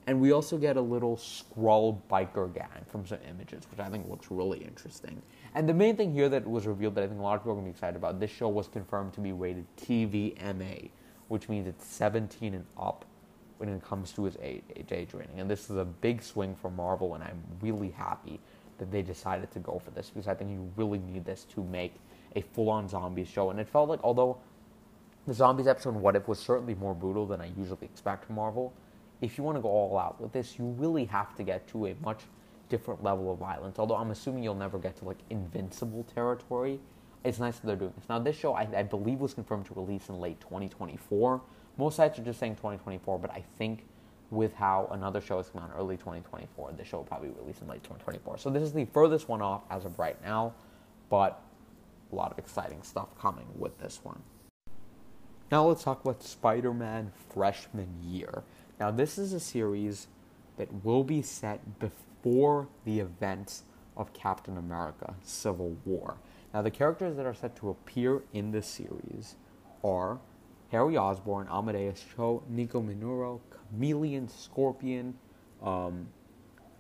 And 0.07 0.21
we 0.23 0.33
also 0.33 0.57
get 0.57 0.79
a 0.79 0.81
little 0.81 1.17
Skrull 1.17 2.01
biker 2.11 2.53
gang 2.55 2.87
from 2.91 3.07
some 3.07 3.19
images, 3.29 3.65
which 3.71 3.79
I 3.79 3.91
think 3.91 4.09
looks 4.09 4.31
really 4.31 4.59
interesting. 4.61 5.21
And 5.55 5.69
the 5.69 5.75
main 5.75 5.97
thing 5.97 6.13
here 6.13 6.29
that 6.29 6.47
was 6.47 6.67
revealed 6.67 6.95
that 6.97 7.05
I 7.05 7.07
think 7.07 7.19
a 7.21 7.23
lot 7.23 7.35
of 7.35 7.41
people 7.41 7.53
are 7.53 7.55
going 7.57 7.67
to 7.67 7.71
be 7.71 7.75
excited 7.75 7.97
about 7.97 8.21
this 8.21 8.31
show 8.31 8.49
was 8.49 8.69
confirmed 8.69 9.13
to 9.15 9.21
be 9.21 9.33
rated 9.33 9.67
TVMA, 9.77 10.91
which 11.29 11.49
means 11.49 11.67
it's 11.67 11.87
17 11.87 12.55
and 12.55 12.67
up 12.79 13.05
when 13.59 13.69
it 13.69 13.83
comes 13.83 14.13
to 14.13 14.27
its 14.27 14.37
age, 14.41 14.63
age 14.91 15.15
rating. 15.15 15.41
And 15.41 15.51
this 15.51 15.71
is 15.71 15.77
a 15.77 15.85
big 15.85 16.23
swing 16.23 16.55
for 16.55 16.71
Marvel, 16.71 17.15
and 17.15 17.25
I'm 17.25 17.43
really 17.61 17.91
happy 17.91 18.41
that 18.79 18.93
they 18.93 19.03
decided 19.03 19.51
to 19.51 19.59
go 19.59 19.81
for 19.85 19.91
this 19.91 20.11
because 20.11 20.29
I 20.29 20.35
think 20.35 20.51
you 20.51 20.71
really 20.77 20.99
need 20.99 21.25
this 21.25 21.45
to 21.55 21.65
make 21.65 21.95
a 22.37 22.41
full 22.41 22.71
on 22.71 22.89
zombie 22.89 23.25
show. 23.25 23.51
And 23.51 23.59
it 23.59 23.69
felt 23.69 23.89
like, 23.89 24.01
although 24.05 24.39
the 25.27 25.35
zombies 25.35 25.67
episode 25.67 25.95
What 25.95 26.15
If 26.15 26.29
was 26.29 26.39
certainly 26.39 26.75
more 26.75 26.95
brutal 26.95 27.27
than 27.27 27.41
I 27.41 27.51
usually 27.59 27.85
expect 27.85 28.27
from 28.27 28.37
Marvel, 28.37 28.73
if 29.21 29.37
you 29.37 29.43
want 29.43 29.57
to 29.59 29.61
go 29.61 29.69
all 29.69 29.99
out 29.99 30.21
with 30.21 30.33
this, 30.33 30.59
you 30.59 30.67
really 30.79 31.05
have 31.07 31.35
to 31.37 31.43
get 31.43 31.67
to 31.69 31.87
a 31.87 31.95
much 32.03 32.21
different 32.69 33.03
level 33.03 33.33
of 33.33 33.39
violence. 33.39 33.79
Although 33.79 33.97
I'm 33.97 34.11
assuming 34.11 34.43
you'll 34.43 34.55
never 34.55 34.79
get 34.79 34.97
to 34.97 35.05
like 35.05 35.19
invincible 35.31 36.05
territory. 36.15 36.81
It's 37.25 37.39
nice 37.39 37.59
that 37.59 37.67
they're 37.67 37.77
doing 37.77 37.93
this. 37.97 38.09
Now, 38.09 38.19
this 38.19 38.37
show 38.37 38.55
I, 38.55 38.69
I 38.77 38.83
believe 38.83 39.21
was 39.21 39.35
confirmed 39.35 39.67
to 39.67 39.75
release 39.75 40.09
in 40.09 40.21
late 40.21 40.41
2024. 40.41 41.41
Most 41.77 41.97
sites 41.97 42.19
are 42.19 42.23
just 42.23 42.39
saying 42.39 42.57
2024, 42.57 43.19
but 43.19 43.31
I 43.31 43.45
think 43.57 43.85
with 44.31 44.55
how 44.55 44.89
another 44.93 45.21
show 45.21 45.39
is 45.39 45.49
coming 45.49 45.69
out 45.69 45.77
early 45.77 45.97
2024, 45.97 46.73
this 46.73 46.87
show 46.87 46.99
will 46.99 47.05
probably 47.05 47.31
release 47.31 47.61
in 47.61 47.69
late 47.69 47.83
2024. 47.83 48.39
So 48.39 48.51
this 48.51 48.63
is 48.63 48.73
the 48.73 48.85
furthest 48.87 49.29
one 49.29 49.43
off 49.43 49.63
as 49.71 49.85
of 49.85 49.99
right 49.99 50.21
now, 50.23 50.55
but 51.09 51.41
a 52.13 52.15
lot 52.15 52.33
of 52.33 52.39
exciting 52.39 52.83
stuff 52.83 53.09
coming 53.19 53.47
with 53.57 53.79
this 53.79 54.01
one. 54.03 54.21
Now 55.51 55.67
let's 55.67 55.83
talk 55.83 56.05
about 56.05 56.23
Spider-Man 56.23 57.13
Freshman 57.33 57.89
Year. 58.03 58.43
Now 58.79 58.91
this 58.91 59.17
is 59.17 59.33
a 59.33 59.41
series 59.41 60.09
that 60.59 60.85
will 60.85 61.05
be 61.05 61.23
set 61.23 61.79
before 61.79 62.08
the 62.23 63.01
events 63.01 63.63
of 63.97 64.13
Captain 64.13 64.57
America: 64.59 65.15
Civil 65.23 65.77
War. 65.85 66.17
Now 66.53 66.63
the 66.63 66.71
characters 66.71 67.17
that 67.17 67.27
are 67.27 67.35
set 67.35 67.57
to 67.57 67.71
appear 67.71 68.23
in 68.33 68.51
this 68.51 68.67
series 68.67 69.37
are 69.85 70.19
Harry 70.71 70.97
Osborn, 70.97 71.49
Amadeus 71.51 72.05
Cho, 72.15 72.43
Nico 72.49 72.83
Minoru, 72.83 73.41
Chameleon, 73.71 74.29
Scorpion, 74.29 75.15
um, 75.63 76.09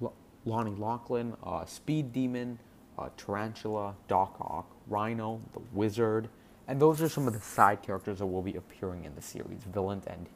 L- 0.03 0.13
Lonnie 0.45 0.73
Lincoln, 0.73 1.35
uh, 1.43 1.65
Speed 1.65 2.13
Demon, 2.13 2.59
uh, 2.99 3.09
Tarantula, 3.17 3.95
Doc 4.07 4.37
Ock, 4.41 4.71
Rhino, 4.89 5.41
the 5.53 5.61
Wizard, 5.73 6.29
and 6.67 6.81
those 6.81 7.01
are 7.01 7.09
some 7.09 7.27
of 7.27 7.33
the 7.33 7.41
side 7.41 7.83
characters 7.83 8.19
that 8.19 8.27
will 8.27 8.43
be 8.43 8.57
appearing 8.57 9.05
in 9.05 9.15
the 9.15 9.23
series, 9.23 9.63
villains 9.65 10.05
and 10.07 10.27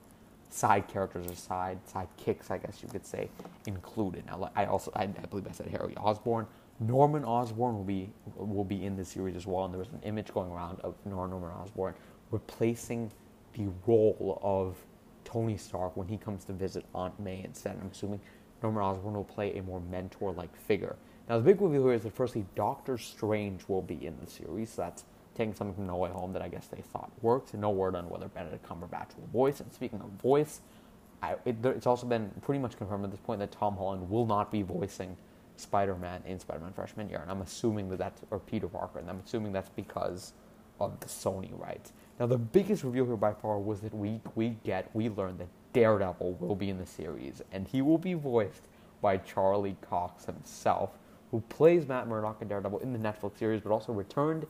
side 0.52 0.86
characters 0.88 1.26
or 1.26 1.34
side 1.34 1.78
sidekicks, 1.86 2.50
I 2.50 2.58
guess 2.58 2.82
you 2.82 2.88
could 2.88 3.06
say, 3.06 3.30
included. 3.66 4.26
Now, 4.26 4.50
I 4.54 4.66
also 4.66 4.92
I, 4.94 5.04
I 5.04 5.06
believe 5.06 5.46
I 5.48 5.52
said 5.52 5.68
Harry 5.68 5.94
Osborn. 5.96 6.46
Norman 6.80 7.24
Osborn 7.24 7.76
will 7.76 7.84
be 7.84 8.10
will 8.36 8.64
be 8.64 8.84
in 8.84 8.96
the 8.96 9.04
series 9.04 9.36
as 9.36 9.46
well, 9.46 9.64
and 9.64 9.72
there 9.72 9.78
was 9.78 9.88
an 9.88 10.00
image 10.02 10.32
going 10.32 10.50
around 10.50 10.80
of 10.80 10.94
Norman 11.04 11.50
Osborn 11.50 11.94
replacing 12.30 13.10
the 13.54 13.68
role 13.86 14.38
of 14.42 14.76
Tony 15.24 15.56
Stark 15.56 15.96
when 15.96 16.08
he 16.08 16.16
comes 16.16 16.44
to 16.44 16.52
visit 16.52 16.84
Aunt 16.94 17.18
May 17.20 17.42
instead. 17.44 17.76
I'm 17.80 17.90
assuming 17.92 18.20
Norman 18.62 18.82
Osborn 18.82 19.14
will 19.14 19.24
play 19.24 19.56
a 19.56 19.62
more 19.62 19.80
mentor-like 19.80 20.54
figure. 20.56 20.96
Now, 21.28 21.38
the 21.38 21.44
big 21.44 21.60
reveal 21.60 21.84
here 21.84 21.94
is 21.94 22.02
that 22.02 22.14
firstly, 22.14 22.44
Doctor 22.54 22.98
Strange 22.98 23.62
will 23.68 23.82
be 23.82 24.04
in 24.06 24.16
the 24.22 24.30
series. 24.30 24.70
So 24.70 24.82
that's 24.82 25.04
taking 25.34 25.54
something 25.54 25.74
from 25.74 25.86
No 25.86 25.96
Way 25.96 26.10
Home 26.10 26.32
that 26.32 26.42
I 26.42 26.48
guess 26.48 26.66
they 26.66 26.82
thought 26.82 27.10
worked. 27.20 27.54
No 27.54 27.70
word 27.70 27.94
on 27.94 28.08
whether 28.08 28.28
Benedict 28.28 28.66
Cumberbatch 28.68 29.16
will 29.18 29.28
voice. 29.32 29.60
And 29.60 29.72
speaking 29.72 30.00
of 30.00 30.10
voice, 30.20 30.60
I, 31.22 31.36
it, 31.44 31.64
it's 31.64 31.86
also 31.86 32.06
been 32.06 32.30
pretty 32.42 32.58
much 32.58 32.76
confirmed 32.76 33.04
at 33.04 33.10
this 33.10 33.20
point 33.20 33.40
that 33.40 33.52
Tom 33.52 33.76
Holland 33.76 34.10
will 34.10 34.26
not 34.26 34.50
be 34.50 34.62
voicing 34.62 35.16
Spider-Man 35.56 36.22
in 36.26 36.38
Spider-Man 36.38 36.72
freshman 36.72 37.08
year, 37.08 37.20
and 37.20 37.30
I'm 37.30 37.42
assuming 37.42 37.88
that 37.90 37.98
that's 37.98 38.22
or 38.30 38.38
Peter 38.38 38.68
Parker, 38.68 38.98
and 38.98 39.08
I'm 39.08 39.20
assuming 39.24 39.52
that's 39.52 39.70
because 39.70 40.32
of 40.80 40.98
the 41.00 41.06
Sony 41.06 41.50
rights. 41.58 41.92
Now, 42.18 42.26
the 42.26 42.38
biggest 42.38 42.82
reveal 42.82 43.06
here 43.06 43.16
by 43.16 43.32
far 43.34 43.58
was 43.58 43.80
that 43.80 43.94
we 43.94 44.20
we 44.34 44.56
get 44.64 44.90
we 44.94 45.08
learned 45.08 45.38
that 45.38 45.48
Daredevil 45.72 46.34
will 46.40 46.56
be 46.56 46.70
in 46.70 46.78
the 46.78 46.86
series, 46.86 47.42
and 47.52 47.68
he 47.68 47.82
will 47.82 47.98
be 47.98 48.14
voiced 48.14 48.68
by 49.00 49.18
Charlie 49.18 49.76
Cox 49.80 50.24
himself, 50.24 50.98
who 51.30 51.40
plays 51.48 51.86
Matt 51.86 52.08
Murdock 52.08 52.42
in 52.42 52.48
Daredevil 52.48 52.80
in 52.80 52.92
the 52.92 52.98
Netflix 52.98 53.38
series, 53.38 53.60
but 53.60 53.70
also 53.70 53.92
returned. 53.92 54.46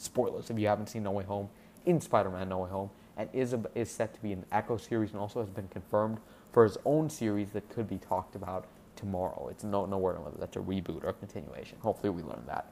Spoilers 0.00 0.48
if 0.48 0.58
you 0.58 0.66
haven't 0.66 0.88
seen 0.88 1.02
No 1.02 1.10
Way 1.10 1.24
Home 1.24 1.50
in 1.84 2.00
Spider-Man 2.00 2.48
No 2.48 2.60
Way 2.60 2.70
Home, 2.70 2.88
and 3.18 3.28
is 3.34 3.52
a, 3.52 3.60
is 3.74 3.90
set 3.90 4.14
to 4.14 4.22
be 4.22 4.32
in 4.32 4.40
the 4.40 4.56
Echo 4.56 4.78
series, 4.78 5.10
and 5.10 5.20
also 5.20 5.40
has 5.40 5.50
been 5.50 5.68
confirmed 5.68 6.20
for 6.52 6.64
his 6.64 6.78
own 6.86 7.10
series 7.10 7.50
that 7.50 7.68
could 7.68 7.86
be 7.86 7.98
talked 7.98 8.34
about 8.34 8.66
tomorrow. 8.96 9.48
It's 9.50 9.62
no 9.62 9.84
no 9.84 9.98
word 9.98 10.16
on 10.16 10.24
whether 10.24 10.38
that's 10.38 10.56
a 10.56 10.60
reboot 10.60 11.04
or 11.04 11.10
a 11.10 11.12
continuation. 11.12 11.76
Hopefully, 11.82 12.08
we 12.08 12.22
learn 12.22 12.44
that 12.46 12.70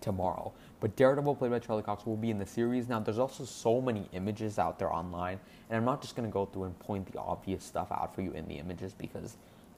tomorrow. 0.00 0.52
But 0.80 0.96
Daredevil, 0.96 1.36
played 1.36 1.52
by 1.52 1.60
Charlie 1.60 1.84
Cox, 1.84 2.04
will 2.04 2.16
be 2.16 2.30
in 2.30 2.38
the 2.38 2.46
series. 2.46 2.88
Now, 2.88 2.98
there's 2.98 3.18
also 3.18 3.44
so 3.44 3.80
many 3.80 4.08
images 4.12 4.58
out 4.58 4.76
there 4.80 4.92
online, 4.92 5.38
and 5.68 5.76
I'm 5.76 5.84
not 5.84 6.02
just 6.02 6.16
going 6.16 6.28
to 6.28 6.32
go 6.32 6.46
through 6.46 6.64
and 6.64 6.76
point 6.80 7.12
the 7.12 7.20
obvious 7.20 7.62
stuff 7.62 7.92
out 7.92 8.12
for 8.12 8.22
you 8.22 8.32
in 8.32 8.48
the 8.48 8.54
images 8.54 8.92
because 8.92 9.36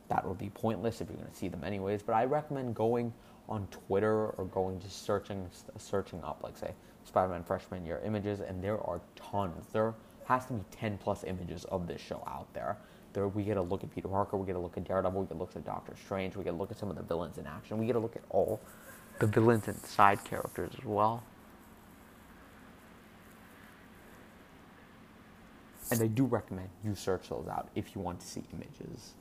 that 0.08 0.26
would 0.26 0.38
be 0.38 0.48
pointless 0.48 1.02
if 1.02 1.08
you're 1.08 1.18
going 1.18 1.30
to 1.30 1.36
see 1.36 1.48
them 1.48 1.64
anyways. 1.64 2.02
But 2.02 2.14
I 2.14 2.24
recommend 2.24 2.74
going 2.74 3.12
on 3.52 3.68
Twitter 3.70 4.30
or 4.30 4.46
going 4.46 4.80
just 4.80 5.04
searching 5.04 5.46
searching 5.76 6.24
up, 6.24 6.40
like 6.42 6.56
say 6.56 6.72
Spider-Man 7.04 7.44
freshman 7.44 7.84
year 7.84 8.00
images, 8.04 8.40
and 8.40 8.64
there 8.64 8.80
are 8.80 9.00
tons. 9.14 9.66
There 9.72 9.94
has 10.24 10.46
to 10.46 10.54
be 10.54 10.64
10 10.70 10.98
plus 10.98 11.22
images 11.24 11.64
of 11.66 11.86
this 11.86 12.00
show 12.00 12.24
out 12.26 12.46
there. 12.54 12.78
There, 13.12 13.28
we 13.28 13.42
get 13.42 13.58
a 13.58 13.62
look 13.62 13.84
at 13.84 13.94
Peter 13.94 14.08
Parker, 14.08 14.38
we 14.38 14.46
get 14.46 14.56
a 14.56 14.58
look 14.58 14.78
at 14.78 14.84
Daredevil, 14.84 15.20
we 15.20 15.26
get 15.26 15.34
a 15.34 15.38
look 15.38 15.54
at 15.54 15.66
Doctor 15.66 15.94
Strange, 16.02 16.34
we 16.34 16.44
get 16.44 16.54
a 16.54 16.56
look 16.56 16.70
at 16.70 16.78
some 16.78 16.88
of 16.88 16.96
the 16.96 17.02
villains 17.02 17.36
in 17.36 17.46
action, 17.46 17.76
we 17.76 17.84
get 17.84 17.96
a 17.96 17.98
look 17.98 18.16
at 18.16 18.22
all 18.30 18.58
the 19.18 19.26
villains 19.26 19.68
and 19.68 19.76
side 19.84 20.24
characters 20.24 20.72
as 20.78 20.84
well. 20.86 21.22
And 25.90 26.00
I 26.00 26.06
do 26.06 26.24
recommend 26.24 26.70
you 26.82 26.94
search 26.94 27.28
those 27.28 27.46
out 27.48 27.68
if 27.74 27.94
you 27.94 28.00
want 28.00 28.20
to 28.20 28.26
see 28.26 28.44
images 28.54 29.12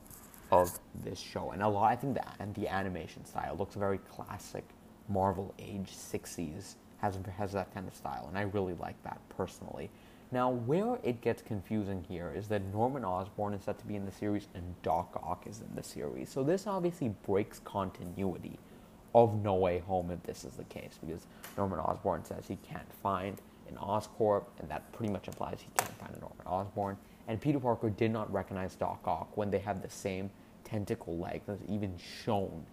of 0.52 0.78
this 1.02 1.18
show. 1.18 1.50
And 1.50 1.62
a 1.62 1.68
lot, 1.68 1.90
I 1.90 1.96
think 1.96 2.14
the, 2.14 2.22
and 2.38 2.54
the 2.54 2.68
animation 2.68 3.24
style 3.24 3.56
looks 3.58 3.74
very 3.74 3.98
classic 3.98 4.68
Marvel 5.08 5.54
age 5.58 5.90
60s, 5.90 6.74
has, 6.98 7.18
has 7.36 7.52
that 7.52 7.72
kind 7.74 7.88
of 7.88 7.94
style. 7.94 8.26
And 8.28 8.36
I 8.36 8.42
really 8.42 8.74
like 8.74 9.02
that 9.02 9.18
personally. 9.30 9.90
Now, 10.30 10.50
where 10.50 10.98
it 11.02 11.20
gets 11.22 11.42
confusing 11.42 12.04
here 12.08 12.32
is 12.34 12.48
that 12.48 12.62
Norman 12.72 13.04
Osborn 13.04 13.54
is 13.54 13.64
set 13.64 13.78
to 13.78 13.86
be 13.86 13.96
in 13.96 14.04
the 14.04 14.12
series 14.12 14.48
and 14.54 14.62
Doc 14.82 15.18
Ock 15.22 15.46
is 15.46 15.60
in 15.60 15.74
the 15.74 15.82
series. 15.82 16.30
So 16.30 16.42
this 16.42 16.66
obviously 16.66 17.08
breaks 17.26 17.58
continuity 17.60 18.58
of 19.14 19.42
No 19.42 19.54
Way 19.54 19.80
Home 19.80 20.10
if 20.10 20.22
this 20.22 20.44
is 20.44 20.52
the 20.52 20.64
case, 20.64 20.98
because 21.04 21.26
Norman 21.56 21.78
Osborn 21.80 22.24
says 22.24 22.44
he 22.46 22.56
can't 22.56 22.90
find 23.02 23.40
an 23.68 23.76
Oscorp, 23.76 24.44
and 24.58 24.70
that 24.70 24.90
pretty 24.92 25.12
much 25.12 25.28
implies 25.28 25.58
he 25.60 25.70
can't 25.76 25.98
find 25.98 26.14
a 26.14 26.20
Norman 26.20 26.46
Osborn. 26.46 26.96
And 27.28 27.40
Peter 27.40 27.60
Parker 27.60 27.90
did 27.90 28.10
not 28.10 28.32
recognize 28.32 28.74
Doc 28.74 29.00
Ock 29.06 29.36
when 29.36 29.50
they 29.50 29.58
have 29.58 29.82
the 29.82 29.90
same 29.90 30.30
tentacle 30.72 31.18
leg 31.18 31.42
that's 31.46 31.62
even 31.68 31.94
shown 32.24 32.64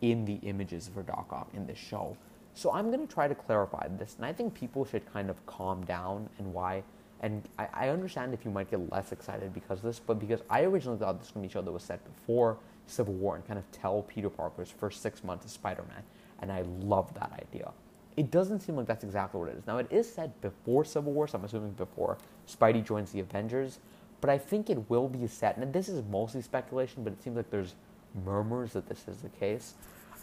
in 0.00 0.24
the 0.24 0.34
images 0.42 0.90
for 0.92 1.02
Doc 1.02 1.28
Ock 1.30 1.48
in 1.54 1.66
the 1.66 1.74
show. 1.74 2.16
So 2.54 2.72
I'm 2.72 2.90
going 2.90 3.06
to 3.06 3.12
try 3.12 3.28
to 3.28 3.34
clarify 3.34 3.86
this, 3.98 4.16
and 4.16 4.26
I 4.26 4.32
think 4.32 4.54
people 4.54 4.84
should 4.84 5.10
kind 5.12 5.30
of 5.30 5.44
calm 5.46 5.84
down 5.84 6.28
and 6.38 6.52
why 6.52 6.82
and 7.20 7.42
I, 7.58 7.68
I, 7.72 7.88
understand 7.88 8.34
if 8.34 8.44
you 8.44 8.50
might 8.50 8.70
get 8.70 8.92
less 8.92 9.10
excited 9.10 9.54
because 9.54 9.78
of 9.78 9.84
this, 9.84 9.98
but 9.98 10.18
because 10.18 10.42
I 10.50 10.64
originally 10.64 10.98
thought 10.98 11.18
this 11.18 11.28
was 11.28 11.32
going 11.32 11.48
to 11.48 11.48
be 11.48 11.50
a 11.50 11.54
show 11.54 11.62
that 11.62 11.72
was 11.72 11.82
set 11.82 12.04
before 12.04 12.58
Civil 12.86 13.14
War 13.14 13.36
and 13.36 13.46
kind 13.46 13.58
of 13.58 13.64
tell 13.72 14.02
Peter 14.02 14.28
Parker's 14.28 14.70
first 14.70 15.00
six 15.00 15.24
months 15.24 15.46
of 15.46 15.50
Spider 15.50 15.82
Man. 15.88 16.02
And 16.42 16.52
I 16.52 16.62
love 16.82 17.14
that 17.14 17.32
idea. 17.32 17.72
It 18.18 18.30
doesn't 18.30 18.60
seem 18.60 18.76
like 18.76 18.86
that's 18.86 19.02
exactly 19.02 19.40
what 19.40 19.48
it 19.48 19.56
is. 19.56 19.66
Now, 19.66 19.78
it 19.78 19.86
is 19.90 20.12
set 20.12 20.38
before 20.42 20.84
Civil 20.84 21.12
War, 21.12 21.26
so 21.26 21.38
I'm 21.38 21.44
assuming 21.44 21.70
before 21.72 22.18
Spidey 22.46 22.84
joins 22.84 23.12
the 23.12 23.20
Avengers, 23.20 23.78
but 24.26 24.32
I 24.32 24.38
think 24.38 24.70
it 24.70 24.90
will 24.90 25.08
be 25.08 25.24
set, 25.28 25.56
and 25.56 25.72
this 25.72 25.88
is 25.88 26.02
mostly 26.10 26.42
speculation, 26.42 27.04
but 27.04 27.12
it 27.12 27.22
seems 27.22 27.36
like 27.36 27.48
there's 27.48 27.76
murmurs 28.24 28.72
that 28.72 28.88
this 28.88 29.06
is 29.06 29.18
the 29.18 29.28
case. 29.28 29.74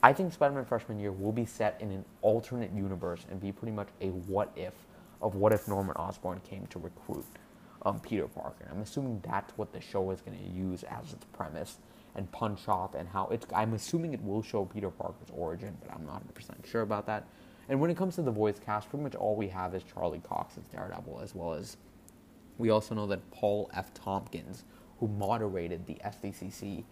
I 0.04 0.12
think 0.12 0.34
Spider 0.34 0.56
Man 0.56 0.66
freshman 0.66 1.00
year 1.00 1.14
will 1.14 1.32
be 1.32 1.46
set 1.46 1.78
in 1.80 1.90
an 1.90 2.04
alternate 2.22 2.74
universe 2.74 3.26
and 3.32 3.40
be 3.40 3.54
pretty 3.54 3.72
much 3.72 3.88
a 4.02 4.08
what 4.08 4.52
if 4.58 4.74
of 5.22 5.36
what 5.36 5.54
if 5.54 5.70
Norman 5.70 5.96
Osborn 5.96 6.42
came 6.42 6.68
to 6.68 6.80
recruit 6.80 7.24
um, 7.84 8.02
Peter 8.02 8.28
Parker. 8.28 8.68
I'm 8.70 8.82
assuming 8.82 9.22
that's 9.24 9.58
what 9.58 9.72
the 9.72 9.80
show 9.80 10.12
is 10.12 10.20
going 10.20 10.38
to 10.38 10.50
use 10.50 10.84
as 10.84 11.14
its 11.14 11.24
premise 11.32 11.78
and 12.16 12.30
punch 12.34 12.68
off 12.68 12.96
and 12.96 13.08
how 13.08 13.30
it's. 13.32 13.48
I'm 13.56 13.74
assuming 13.74 14.14
it 14.14 14.22
will 14.22 14.44
show 14.44 14.66
Peter 14.66 14.90
Parker's 14.90 15.30
origin, 15.34 15.78
but 15.82 15.96
I'm 15.96 16.06
not 16.06 16.22
100% 16.36 16.70
sure 16.70 16.82
about 16.82 17.06
that. 17.06 17.26
And 17.70 17.80
when 17.80 17.90
it 17.90 17.96
comes 17.96 18.16
to 18.16 18.22
the 18.22 18.32
voice 18.32 18.60
cast, 18.60 18.90
pretty 18.90 19.04
much 19.04 19.16
all 19.16 19.38
we 19.38 19.48
have 19.48 19.74
is 19.74 19.82
Charlie 19.84 20.20
Cox 20.20 20.58
as 20.58 20.66
Daredevil, 20.66 21.22
as 21.24 21.34
well 21.34 21.54
as 21.54 21.78
we 22.58 22.70
also 22.70 22.96
know 22.96 23.08
that 23.08 23.30
Paul 23.32 23.70
F. 23.74 23.94
Tompkins, 23.94 24.64
who 25.00 25.08
moderated 25.08 25.86
the 25.86 25.96
SDCC 26.06 26.84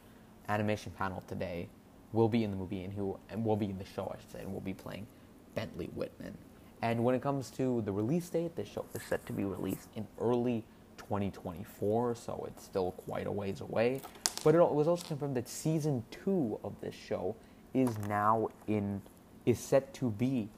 animation 0.49 0.91
panel 0.97 1.23
today, 1.27 1.69
will 2.13 2.29
be 2.29 2.43
in 2.43 2.51
the 2.51 2.57
movie 2.57 2.83
and 2.83 2.93
who 2.93 3.17
and 3.29 3.45
will 3.45 3.55
be 3.55 3.65
in 3.65 3.77
the 3.77 3.85
show, 3.85 4.11
I 4.13 4.19
should 4.19 4.31
say, 4.31 4.39
and 4.41 4.53
will 4.53 4.61
be 4.61 4.73
playing 4.73 5.07
Bentley 5.55 5.89
Wittman. 5.97 6.33
And 6.81 7.03
when 7.03 7.13
it 7.15 7.21
comes 7.21 7.51
to 7.51 7.81
the 7.81 7.91
release 7.91 8.27
date, 8.29 8.55
this 8.55 8.67
show 8.67 8.85
is 8.93 9.03
set 9.03 9.25
to 9.27 9.33
be 9.33 9.43
released 9.43 9.87
in 9.95 10.07
early 10.19 10.63
2024, 10.97 12.15
so 12.15 12.45
it's 12.47 12.63
still 12.63 12.91
quite 12.91 13.27
a 13.27 13.31
ways 13.31 13.61
away. 13.61 14.01
But 14.43 14.55
it 14.55 14.59
was 14.59 14.87
also 14.87 15.05
confirmed 15.05 15.35
that 15.35 15.47
season 15.47 16.03
two 16.09 16.59
of 16.63 16.73
this 16.81 16.95
show 16.95 17.35
is 17.73 17.95
now 18.07 18.49
in 18.67 19.01
is 19.45 19.59
set 19.59 19.93
to 19.95 20.09
be 20.11 20.49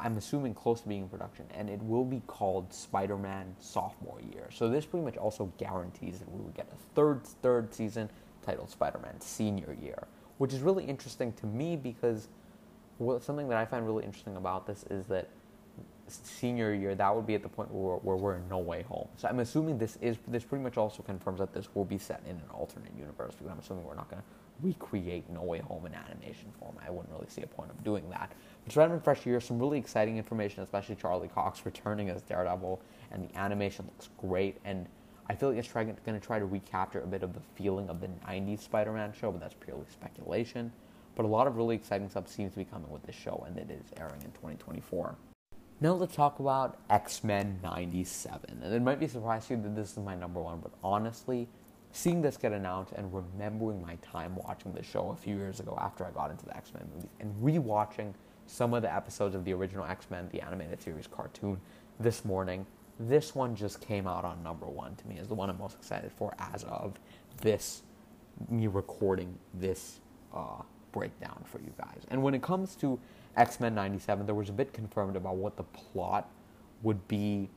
I'm 0.00 0.16
assuming 0.16 0.54
close 0.54 0.80
to 0.80 0.88
being 0.88 1.02
in 1.02 1.08
production, 1.08 1.46
and 1.54 1.70
it 1.70 1.80
will 1.82 2.04
be 2.04 2.22
called 2.26 2.72
Spider-Man 2.72 3.54
Sophomore 3.60 4.20
Year. 4.32 4.48
So 4.52 4.68
this 4.68 4.84
pretty 4.84 5.04
much 5.04 5.16
also 5.16 5.52
guarantees 5.58 6.18
that 6.18 6.30
we 6.30 6.40
will 6.40 6.50
get 6.50 6.68
a 6.72 6.76
third 6.94 7.24
third 7.42 7.72
season 7.72 8.10
titled 8.42 8.70
Spider-Man 8.70 9.20
Senior 9.20 9.76
Year, 9.80 10.08
which 10.38 10.52
is 10.52 10.60
really 10.60 10.84
interesting 10.84 11.32
to 11.34 11.46
me 11.46 11.76
because 11.76 12.28
well, 12.98 13.20
something 13.20 13.48
that 13.48 13.58
I 13.58 13.64
find 13.64 13.86
really 13.86 14.04
interesting 14.04 14.36
about 14.36 14.66
this 14.66 14.84
is 14.90 15.06
that 15.06 15.28
senior 16.10 16.74
year, 16.74 16.94
that 16.94 17.14
would 17.14 17.26
be 17.26 17.34
at 17.34 17.42
the 17.42 17.48
point 17.48 17.70
where, 17.72 17.96
where 17.96 18.16
we're 18.16 18.36
in 18.36 18.48
no 18.48 18.58
way 18.58 18.82
home. 18.82 19.08
So 19.16 19.28
I'm 19.28 19.40
assuming 19.40 19.78
this 19.78 19.96
is 20.00 20.16
this 20.28 20.44
pretty 20.44 20.62
much 20.62 20.76
also 20.76 21.02
confirms 21.02 21.38
that 21.38 21.52
this 21.52 21.68
will 21.74 21.84
be 21.84 21.98
set 21.98 22.22
in 22.26 22.36
an 22.36 22.50
alternate 22.52 22.92
universe 22.98 23.34
because 23.34 23.50
I'm 23.50 23.58
assuming 23.58 23.84
we're 23.84 23.94
not 23.94 24.10
going 24.10 24.22
to 24.22 24.28
recreate 24.62 25.28
No 25.30 25.42
Way 25.42 25.60
Home 25.60 25.86
in 25.86 25.94
animation 25.94 26.52
form. 26.58 26.76
I 26.84 26.90
wouldn't 26.90 27.12
really 27.12 27.28
see 27.28 27.42
a 27.42 27.46
point 27.46 27.70
of 27.70 27.82
doing 27.84 28.08
that. 28.10 28.32
But 28.64 28.72
Spider-Man 28.72 29.00
Fresh 29.00 29.26
Year, 29.26 29.40
some 29.40 29.58
really 29.58 29.78
exciting 29.78 30.18
information, 30.18 30.62
especially 30.62 30.96
Charlie 30.96 31.28
Cox 31.28 31.62
returning 31.64 32.10
as 32.10 32.22
Daredevil, 32.22 32.80
and 33.12 33.28
the 33.28 33.38
animation 33.38 33.86
looks 33.86 34.10
great. 34.18 34.58
And 34.64 34.86
I 35.30 35.34
feel 35.34 35.50
like 35.50 35.58
it's 35.58 35.68
trying 35.68 35.96
going 36.04 36.18
to 36.18 36.26
try 36.26 36.38
to 36.38 36.46
recapture 36.46 37.00
a 37.00 37.06
bit 37.06 37.22
of 37.22 37.34
the 37.34 37.40
feeling 37.54 37.88
of 37.88 38.00
the 38.00 38.08
'90s 38.26 38.60
Spider-Man 38.60 39.12
show, 39.12 39.30
but 39.30 39.40
that's 39.40 39.54
purely 39.54 39.84
speculation. 39.90 40.72
But 41.14 41.24
a 41.24 41.28
lot 41.28 41.46
of 41.46 41.56
really 41.56 41.74
exciting 41.74 42.08
stuff 42.08 42.28
seems 42.28 42.52
to 42.52 42.58
be 42.58 42.64
coming 42.64 42.90
with 42.90 43.02
this 43.02 43.16
show, 43.16 43.44
and 43.46 43.58
it 43.58 43.70
is 43.70 43.92
airing 43.96 44.22
in 44.22 44.30
2024. 44.32 45.16
Now 45.80 45.92
let's 45.92 46.16
talk 46.16 46.40
about 46.40 46.76
X 46.90 47.22
Men 47.22 47.60
97. 47.62 48.62
And 48.64 48.74
it 48.74 48.82
might 48.82 48.98
be 48.98 49.06
surprising 49.06 49.62
to 49.62 49.68
you 49.68 49.74
that 49.74 49.80
this 49.80 49.92
is 49.92 49.98
my 49.98 50.16
number 50.16 50.40
one, 50.40 50.58
but 50.58 50.72
honestly, 50.82 51.46
seeing 51.92 52.20
this 52.20 52.36
get 52.36 52.52
announced 52.52 52.92
and 52.94 53.14
remembering 53.14 53.80
my 53.80 53.94
time 53.96 54.34
watching 54.34 54.72
the 54.72 54.82
show 54.82 55.10
a 55.10 55.16
few 55.16 55.36
years 55.36 55.60
ago 55.60 55.78
after 55.80 56.04
I 56.04 56.10
got 56.10 56.32
into 56.32 56.44
the 56.46 56.56
X 56.56 56.72
Men 56.74 56.88
movies 56.92 57.10
and 57.20 57.32
rewatching 57.36 58.12
some 58.46 58.74
of 58.74 58.82
the 58.82 58.92
episodes 58.92 59.36
of 59.36 59.44
the 59.44 59.52
original 59.52 59.84
X 59.84 60.10
Men, 60.10 60.28
the 60.32 60.40
animated 60.40 60.82
series 60.82 61.06
cartoon, 61.06 61.60
this 62.00 62.24
morning, 62.24 62.66
this 62.98 63.36
one 63.36 63.54
just 63.54 63.80
came 63.80 64.08
out 64.08 64.24
on 64.24 64.42
number 64.42 64.66
one 64.66 64.96
to 64.96 65.06
me 65.06 65.18
as 65.18 65.28
the 65.28 65.34
one 65.34 65.48
I'm 65.48 65.58
most 65.58 65.76
excited 65.76 66.10
for 66.10 66.34
as 66.40 66.64
of 66.64 66.98
this, 67.40 67.82
me 68.48 68.66
recording 68.66 69.38
this 69.54 70.00
uh, 70.34 70.62
breakdown 70.90 71.44
for 71.44 71.60
you 71.60 71.72
guys. 71.78 72.02
And 72.10 72.20
when 72.20 72.34
it 72.34 72.42
comes 72.42 72.74
to 72.76 72.98
X 73.38 73.60
Men 73.60 73.72
97, 73.74 74.26
there 74.26 74.34
was 74.34 74.48
a 74.48 74.52
bit 74.52 74.72
confirmed 74.72 75.14
about 75.14 75.36
what 75.36 75.56
the 75.56 75.62
plot 75.62 76.28
would 76.82 77.06
be 77.06 77.48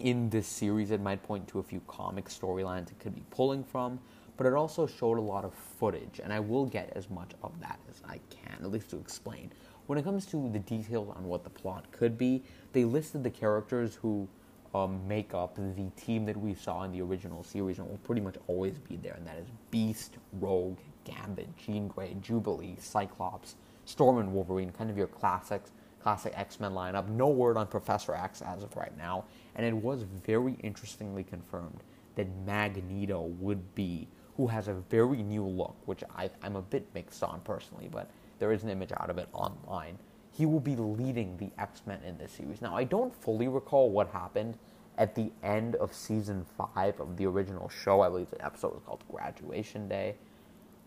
in 0.00 0.28
this 0.30 0.48
series, 0.48 0.90
it 0.90 1.00
might 1.00 1.22
point 1.22 1.46
to 1.48 1.60
a 1.60 1.62
few 1.62 1.80
comic 1.86 2.28
storylines 2.28 2.90
it 2.90 2.98
could 2.98 3.14
be 3.14 3.22
pulling 3.30 3.62
from, 3.62 4.00
but 4.36 4.46
it 4.46 4.54
also 4.54 4.86
showed 4.86 5.18
a 5.18 5.20
lot 5.20 5.44
of 5.44 5.54
footage, 5.54 6.20
and 6.24 6.32
I 6.32 6.40
will 6.40 6.66
get 6.66 6.92
as 6.96 7.08
much 7.08 7.32
of 7.42 7.52
that 7.60 7.78
as 7.88 8.02
I 8.08 8.18
can, 8.30 8.56
at 8.64 8.70
least 8.70 8.90
to 8.90 8.96
explain. 8.96 9.52
When 9.86 9.98
it 9.98 10.02
comes 10.02 10.26
to 10.26 10.50
the 10.52 10.58
details 10.58 11.14
on 11.14 11.24
what 11.24 11.44
the 11.44 11.50
plot 11.50 11.84
could 11.92 12.18
be, 12.18 12.42
they 12.72 12.84
listed 12.84 13.22
the 13.22 13.30
characters 13.30 13.94
who 13.94 14.26
um, 14.74 15.06
make 15.06 15.34
up 15.34 15.56
the 15.56 15.90
team 15.96 16.24
that 16.26 16.36
we 16.36 16.54
saw 16.54 16.82
in 16.84 16.92
the 16.92 17.02
original 17.02 17.44
series 17.44 17.78
and 17.78 17.88
will 17.88 17.98
pretty 17.98 18.22
much 18.22 18.36
always 18.48 18.78
be 18.78 18.96
there, 18.96 19.14
and 19.14 19.26
that 19.26 19.36
is 19.36 19.46
Beast, 19.70 20.16
Rogue, 20.40 20.78
Gambit, 21.04 21.48
Jean 21.56 21.86
Grey, 21.88 22.16
Jubilee, 22.20 22.76
Cyclops, 22.80 23.54
Storm, 23.90 24.18
and 24.18 24.32
Wolverine, 24.32 24.72
kind 24.72 24.90
of 24.90 24.96
your 24.96 25.06
classic 25.06 25.62
X 26.04 26.60
Men 26.60 26.72
lineup. 26.72 27.08
No 27.08 27.28
word 27.28 27.56
on 27.56 27.66
Professor 27.66 28.14
X 28.14 28.42
as 28.42 28.62
of 28.62 28.74
right 28.76 28.96
now, 28.96 29.24
and 29.56 29.66
it 29.66 29.74
was 29.74 30.04
very 30.24 30.56
interestingly 30.62 31.24
confirmed 31.24 31.82
that 32.16 32.26
Magneto 32.46 33.22
would 33.38 33.74
be, 33.74 34.08
who 34.36 34.46
has 34.46 34.68
a 34.68 34.74
very 34.74 35.22
new 35.22 35.44
look, 35.44 35.76
which 35.86 36.02
I, 36.16 36.30
I'm 36.42 36.56
a 36.56 36.62
bit 36.62 36.86
mixed 36.94 37.22
on 37.22 37.40
personally, 37.40 37.88
but 37.90 38.10
there 38.38 38.52
is 38.52 38.62
an 38.62 38.70
image 38.70 38.92
out 38.96 39.10
of 39.10 39.18
it 39.18 39.28
online 39.32 39.98
he 40.32 40.46
will 40.46 40.60
be 40.60 40.76
leading 40.76 41.36
the 41.36 41.50
X 41.60 41.82
Men 41.86 42.00
in 42.06 42.18
this 42.18 42.32
series. 42.32 42.62
Now, 42.62 42.76
I 42.76 42.84
don't 42.84 43.14
fully 43.14 43.48
recall 43.48 43.90
what 43.90 44.08
happened 44.08 44.56
at 44.96 45.14
the 45.14 45.32
end 45.42 45.76
of 45.76 45.94
season 45.94 46.46
five 46.56 47.00
of 47.00 47.16
the 47.16 47.26
original 47.26 47.68
show. 47.68 48.00
I 48.00 48.08
believe 48.08 48.30
the 48.30 48.44
episode 48.44 48.72
was 48.72 48.82
called 48.86 49.02
Graduation 49.10 49.88
Day. 49.88 50.16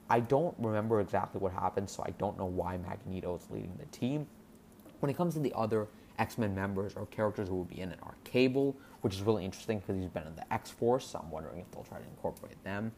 I 0.09 0.19
don't 0.19 0.55
remember 0.59 1.01
exactly 1.01 1.39
what 1.39 1.53
happened, 1.53 1.89
so 1.89 2.03
I 2.05 2.11
don't 2.11 2.37
know 2.37 2.45
why 2.45 2.77
Magneto 2.77 3.35
is 3.35 3.49
leading 3.49 3.75
the 3.79 3.85
team. 3.97 4.27
When 4.99 5.09
it 5.09 5.17
comes 5.17 5.33
to 5.35 5.39
the 5.39 5.53
other 5.55 5.87
X 6.19 6.37
Men 6.37 6.53
members 6.53 6.93
or 6.95 7.05
characters 7.07 7.47
who 7.47 7.55
will 7.55 7.65
be 7.65 7.81
in 7.81 7.91
it 7.91 7.99
are 8.03 8.15
Cable, 8.23 8.75
which 9.01 9.15
is 9.15 9.21
really 9.21 9.45
interesting 9.45 9.79
because 9.79 9.95
he's 9.95 10.09
been 10.09 10.27
in 10.27 10.35
the 10.35 10.53
X 10.53 10.69
Force, 10.69 11.07
so 11.07 11.19
I'm 11.23 11.31
wondering 11.31 11.59
if 11.59 11.71
they'll 11.71 11.83
try 11.83 11.99
to 11.99 12.05
incorporate 12.05 12.61
them. 12.63 12.91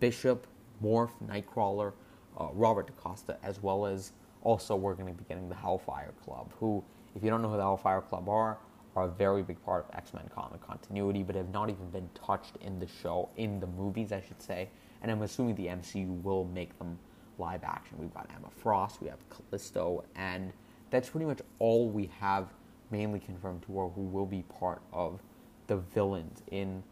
Bishop, 0.00 0.46
Morph, 0.82 1.10
Nightcrawler, 1.26 1.92
uh, 2.38 2.48
Robert 2.52 2.86
DaCosta, 2.86 3.36
as 3.42 3.62
well 3.62 3.86
as 3.86 4.12
also, 4.42 4.74
we're 4.74 4.94
going 4.94 5.06
to 5.06 5.14
be 5.14 5.24
getting 5.28 5.48
the 5.48 5.54
Hellfire 5.54 6.12
Club, 6.24 6.52
who, 6.58 6.82
if 7.14 7.22
you 7.22 7.30
don't 7.30 7.42
know 7.42 7.48
who 7.48 7.56
the 7.56 7.62
Hellfire 7.62 8.00
Club 8.00 8.28
are, 8.28 8.58
are 8.96 9.04
a 9.04 9.08
very 9.08 9.42
big 9.42 9.62
part 9.64 9.86
of 9.88 9.94
X 9.96 10.12
Men 10.12 10.28
comic 10.34 10.60
continuity, 10.66 11.22
but 11.22 11.36
have 11.36 11.50
not 11.50 11.70
even 11.70 11.88
been 11.90 12.08
touched 12.14 12.56
in 12.60 12.78
the 12.78 12.86
show, 12.86 13.28
in 13.36 13.60
the 13.60 13.66
movies, 13.66 14.12
I 14.12 14.20
should 14.20 14.42
say. 14.42 14.68
And 15.02 15.10
I'm 15.10 15.22
assuming 15.22 15.54
the 15.56 15.66
MCU 15.66 16.22
will 16.22 16.44
make 16.44 16.78
them 16.78 16.98
live 17.38 17.64
action. 17.64 17.98
We've 17.98 18.14
got 18.14 18.30
Emma 18.34 18.48
Frost, 18.50 19.02
we 19.02 19.08
have 19.08 19.18
Callisto, 19.28 20.04
and 20.14 20.52
that's 20.90 21.10
pretty 21.10 21.26
much 21.26 21.40
all 21.58 21.88
we 21.88 22.10
have 22.20 22.48
mainly 22.90 23.18
confirmed 23.18 23.62
to 23.62 23.72
who 23.72 24.02
will 24.02 24.26
be 24.26 24.42
part 24.42 24.82
of 24.92 25.20
the 25.66 25.76
villains 25.76 26.42
in 26.50 26.82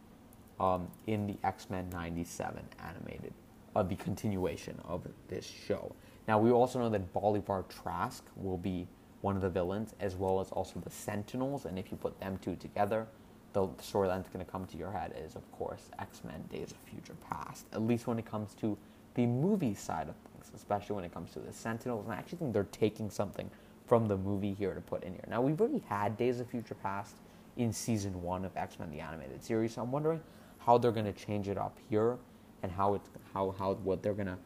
um, 0.58 0.88
in 1.06 1.26
the 1.26 1.36
X 1.42 1.70
Men 1.70 1.88
'97 1.90 2.62
animated, 2.86 3.32
uh, 3.74 3.82
the 3.82 3.96
continuation 3.96 4.78
of 4.84 5.06
this 5.28 5.46
show. 5.46 5.94
Now, 6.28 6.38
we 6.38 6.50
also 6.50 6.78
know 6.78 6.90
that 6.90 7.12
Bolivar 7.12 7.64
Trask 7.68 8.24
will 8.36 8.58
be 8.58 8.86
one 9.22 9.36
of 9.36 9.42
the 9.42 9.48
villains, 9.48 9.94
as 10.00 10.16
well 10.16 10.38
as 10.40 10.50
also 10.50 10.78
the 10.80 10.90
Sentinels. 10.90 11.64
And 11.64 11.78
if 11.78 11.90
you 11.90 11.96
put 11.96 12.20
them 12.20 12.38
two 12.42 12.56
together, 12.56 13.06
the 13.52 13.66
storyline 13.82 14.18
that's 14.18 14.28
going 14.28 14.44
to 14.44 14.50
come 14.50 14.66
to 14.66 14.76
your 14.76 14.92
head 14.92 15.14
is, 15.24 15.34
of 15.34 15.50
course, 15.52 15.90
X 15.98 16.22
Men 16.24 16.42
Days 16.50 16.70
of 16.70 16.76
Future 16.90 17.16
Past, 17.28 17.66
at 17.72 17.82
least 17.82 18.06
when 18.06 18.18
it 18.18 18.26
comes 18.26 18.54
to 18.54 18.76
the 19.14 19.26
movie 19.26 19.74
side 19.74 20.08
of 20.08 20.14
things, 20.32 20.50
especially 20.54 20.96
when 20.96 21.04
it 21.04 21.12
comes 21.12 21.32
to 21.32 21.40
the 21.40 21.52
Sentinels. 21.52 22.04
And 22.04 22.14
I 22.14 22.18
actually 22.18 22.38
think 22.38 22.52
they're 22.52 22.64
taking 22.64 23.10
something 23.10 23.50
from 23.86 24.06
the 24.06 24.16
movie 24.16 24.54
here 24.54 24.72
to 24.72 24.80
put 24.80 25.02
in 25.02 25.12
here. 25.12 25.24
Now, 25.28 25.42
we've 25.42 25.60
already 25.60 25.82
had 25.88 26.16
Days 26.16 26.38
of 26.38 26.48
Future 26.48 26.76
Past 26.76 27.16
in 27.56 27.72
season 27.72 28.22
one 28.22 28.44
of 28.44 28.56
X 28.56 28.78
Men 28.78 28.90
the 28.90 29.00
Animated 29.00 29.42
Series, 29.42 29.74
so 29.74 29.82
I'm 29.82 29.90
wondering 29.90 30.20
how 30.58 30.78
they're 30.78 30.92
going 30.92 31.12
to 31.12 31.12
change 31.12 31.48
it 31.48 31.58
up 31.58 31.76
here 31.88 32.18
and 32.62 32.70
how 32.70 32.94
it's 32.94 33.08
how 33.34 33.54
how 33.58 33.74
what 33.74 34.02
they're 34.02 34.14
going 34.14 34.28
to 34.28 34.38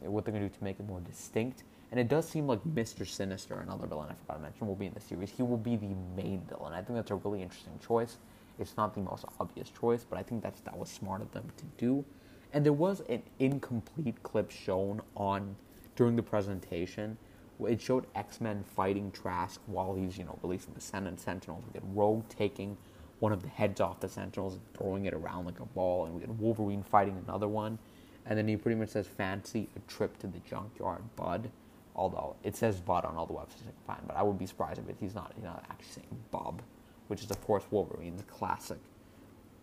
what 0.00 0.24
they're 0.24 0.32
going 0.32 0.44
to 0.44 0.48
do 0.48 0.56
to 0.56 0.64
make 0.64 0.78
it 0.80 0.86
more 0.86 1.00
distinct. 1.00 1.64
And 1.90 2.00
it 2.00 2.08
does 2.08 2.28
seem 2.28 2.46
like 2.46 2.62
Mr. 2.64 3.06
Sinister, 3.06 3.60
another 3.60 3.86
villain 3.86 4.08
I 4.10 4.14
forgot 4.14 4.34
to 4.34 4.40
mention, 4.40 4.66
will 4.66 4.74
be 4.74 4.86
in 4.86 4.94
the 4.94 5.00
series. 5.00 5.30
He 5.30 5.42
will 5.42 5.56
be 5.56 5.76
the 5.76 5.94
main 6.16 6.42
villain. 6.48 6.72
I 6.72 6.82
think 6.82 6.96
that's 6.96 7.10
a 7.10 7.14
really 7.14 7.42
interesting 7.42 7.78
choice. 7.86 8.16
It's 8.58 8.76
not 8.76 8.94
the 8.94 9.00
most 9.00 9.24
obvious 9.38 9.70
choice, 9.70 10.04
but 10.08 10.18
I 10.18 10.22
think 10.22 10.42
that's 10.42 10.60
that 10.60 10.76
was 10.76 10.88
smart 10.88 11.22
of 11.22 11.32
them 11.32 11.50
to 11.56 11.64
do. 11.76 12.04
And 12.52 12.64
there 12.64 12.72
was 12.72 13.02
an 13.08 13.22
incomplete 13.38 14.22
clip 14.22 14.50
shown 14.50 15.02
on 15.16 15.56
during 15.94 16.16
the 16.16 16.22
presentation. 16.22 17.18
It 17.66 17.80
showed 17.80 18.06
X 18.14 18.40
Men 18.40 18.64
fighting 18.64 19.10
Trask 19.10 19.60
while 19.66 19.94
he's, 19.94 20.18
you 20.18 20.24
know, 20.24 20.38
releasing 20.42 20.74
the 20.74 20.80
Senate 20.80 21.20
Sentinels. 21.20 21.64
We 21.66 21.72
get 21.72 21.82
Rogue 21.94 22.28
taking 22.28 22.76
one 23.18 23.32
of 23.32 23.42
the 23.42 23.48
heads 23.48 23.80
off 23.80 24.00
the 24.00 24.08
Sentinels 24.08 24.54
and 24.54 24.62
throwing 24.74 25.06
it 25.06 25.14
around 25.14 25.46
like 25.46 25.60
a 25.60 25.64
ball, 25.64 26.04
and 26.04 26.14
we 26.14 26.20
get 26.20 26.30
Wolverine 26.30 26.82
fighting 26.82 27.22
another 27.26 27.48
one. 27.48 27.78
And 28.26 28.36
then 28.36 28.46
he 28.48 28.56
pretty 28.56 28.78
much 28.78 28.90
says, 28.90 29.06
fancy 29.06 29.68
a 29.76 29.80
trip 29.90 30.18
to 30.18 30.26
the 30.26 30.38
junkyard, 30.40 31.02
bud. 31.16 31.50
Although 31.94 32.36
it 32.42 32.56
says 32.56 32.80
bud 32.80 33.06
on 33.06 33.16
all 33.16 33.24
the 33.24 33.32
websites 33.32 33.62
I 33.62 33.70
can 33.70 33.86
find, 33.86 34.00
but 34.06 34.16
I 34.16 34.22
would 34.22 34.38
be 34.38 34.44
surprised 34.44 34.82
if 34.86 35.00
he's 35.00 35.14
not, 35.14 35.32
he's 35.34 35.44
not 35.44 35.64
actually 35.70 35.92
saying 35.92 36.24
bub, 36.30 36.60
which 37.08 37.22
is, 37.22 37.30
of 37.30 37.44
course, 37.44 37.64
Wolverine's 37.70 38.22
classic, 38.28 38.78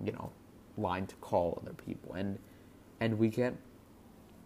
you 0.04 0.12
know, 0.12 0.32
line 0.78 1.06
to 1.08 1.16
call 1.16 1.60
other 1.62 1.74
people. 1.74 2.14
And, 2.14 2.40
and 3.00 3.18
we 3.18 3.30
get 3.30 3.56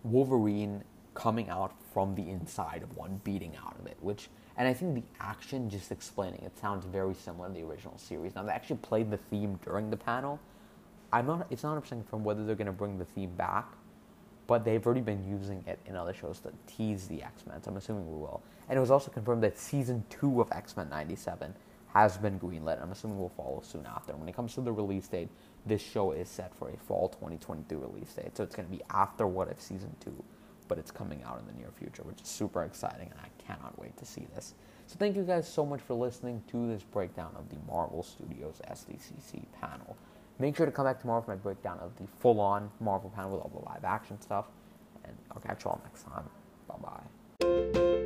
Wolverine 0.03 0.83
coming 1.13 1.49
out 1.49 1.73
from 1.93 2.15
the 2.15 2.29
inside 2.29 2.83
of 2.83 2.95
one, 2.95 3.21
beating 3.23 3.55
out 3.65 3.75
of 3.79 3.87
it, 3.87 3.97
which, 4.01 4.29
and 4.55 4.67
I 4.67 4.73
think 4.73 4.95
the 4.95 5.03
action 5.19 5.69
just 5.69 5.91
explaining 5.91 6.41
it 6.41 6.57
sounds 6.59 6.85
very 6.85 7.13
similar 7.13 7.47
to 7.47 7.53
the 7.53 7.63
original 7.63 7.97
series. 7.97 8.35
Now, 8.35 8.43
they 8.43 8.51
actually 8.51 8.77
played 8.77 9.09
the 9.09 9.17
theme 9.17 9.59
during 9.63 9.89
the 9.89 9.97
panel. 9.97 10.39
I'm 11.11 11.25
not, 11.25 11.47
it's 11.49 11.63
not 11.63 11.83
100% 11.83 12.05
from 12.05 12.23
whether 12.23 12.45
they're 12.45 12.55
going 12.55 12.67
to 12.67 12.71
bring 12.71 12.97
the 12.97 13.05
theme 13.05 13.31
back 13.35 13.73
but 14.47 14.63
they've 14.63 14.83
already 14.85 15.01
been 15.01 15.23
using 15.29 15.63
it 15.67 15.77
in 15.85 15.95
other 15.95 16.13
shows 16.13 16.39
to 16.39 16.51
tease 16.65 17.07
the 17.07 17.21
X 17.21 17.45
Men. 17.45 17.61
So 17.61 17.69
I'm 17.69 17.77
assuming 17.77 18.09
we 18.09 18.17
will. 18.17 18.41
And 18.69 18.77
it 18.77 18.79
was 18.79 18.89
also 18.89 19.11
confirmed 19.11 19.43
that 19.43 19.59
season 19.59 20.03
two 20.09 20.41
of 20.41 20.51
X 20.51 20.75
Men 20.75 20.89
'97 20.89 21.53
has 21.97 22.15
been 22.15 22.39
greenlit. 22.39 22.79
I'm 22.79 22.91
assuming 22.91 23.17
we'll 23.17 23.29
follow 23.29 23.61
soon 23.65 23.87
after. 23.87 24.15
When 24.15 24.29
it 24.29 24.35
comes 24.35 24.53
to 24.53 24.61
the 24.61 24.71
release 24.71 25.07
date, 25.07 25.29
this 25.65 25.81
show 25.81 26.11
is 26.11 26.29
set 26.29 26.53
for 26.53 26.69
a 26.69 26.77
fall 26.77 27.09
2022 27.09 27.75
release 27.79 28.13
date. 28.13 28.37
So 28.37 28.43
it's 28.43 28.55
going 28.55 28.69
to 28.69 28.75
be 28.75 28.83
after 28.91 29.25
What 29.25 29.47
If 29.47 29.59
season 29.59 29.95
two, 29.99 30.23
but 30.67 30.77
it's 30.77 30.91
coming 30.91 31.23
out 31.23 31.39
in 31.39 31.47
the 31.47 31.53
near 31.53 31.71
future, 31.71 32.03
which 32.03 32.21
is 32.21 32.27
super 32.27 32.63
exciting, 32.63 33.09
and 33.09 33.19
I 33.19 33.29
cannot 33.43 33.79
wait 33.79 33.97
to 33.97 34.05
see 34.05 34.27
this. 34.35 34.53
So 34.85 34.95
thank 34.99 35.15
you 35.15 35.23
guys 35.23 35.51
so 35.51 35.65
much 35.65 35.81
for 35.81 35.95
listening 35.95 36.43
to 36.51 36.67
this 36.67 36.83
breakdown 36.83 37.31
of 37.35 37.49
the 37.49 37.57
Marvel 37.67 38.03
Studios 38.03 38.61
SDCC 38.69 39.45
panel. 39.59 39.97
Make 40.37 40.55
sure 40.55 40.67
to 40.67 40.71
come 40.71 40.85
back 40.85 41.01
tomorrow 41.01 41.21
for 41.21 41.31
my 41.31 41.37
breakdown 41.37 41.79
of 41.81 41.97
the 41.97 42.05
full 42.19 42.39
on 42.39 42.69
Marvel 42.79 43.09
panel 43.09 43.31
with 43.31 43.41
all 43.41 43.51
the 43.59 43.65
live 43.65 43.83
action 43.83 44.21
stuff. 44.21 44.45
And 45.03 45.15
I'll 45.31 45.41
catch 45.41 45.65
you 45.65 45.71
all 45.71 45.81
next 45.83 46.03
time. 46.03 46.29
Bye 46.67 46.75
bye. 46.83 47.96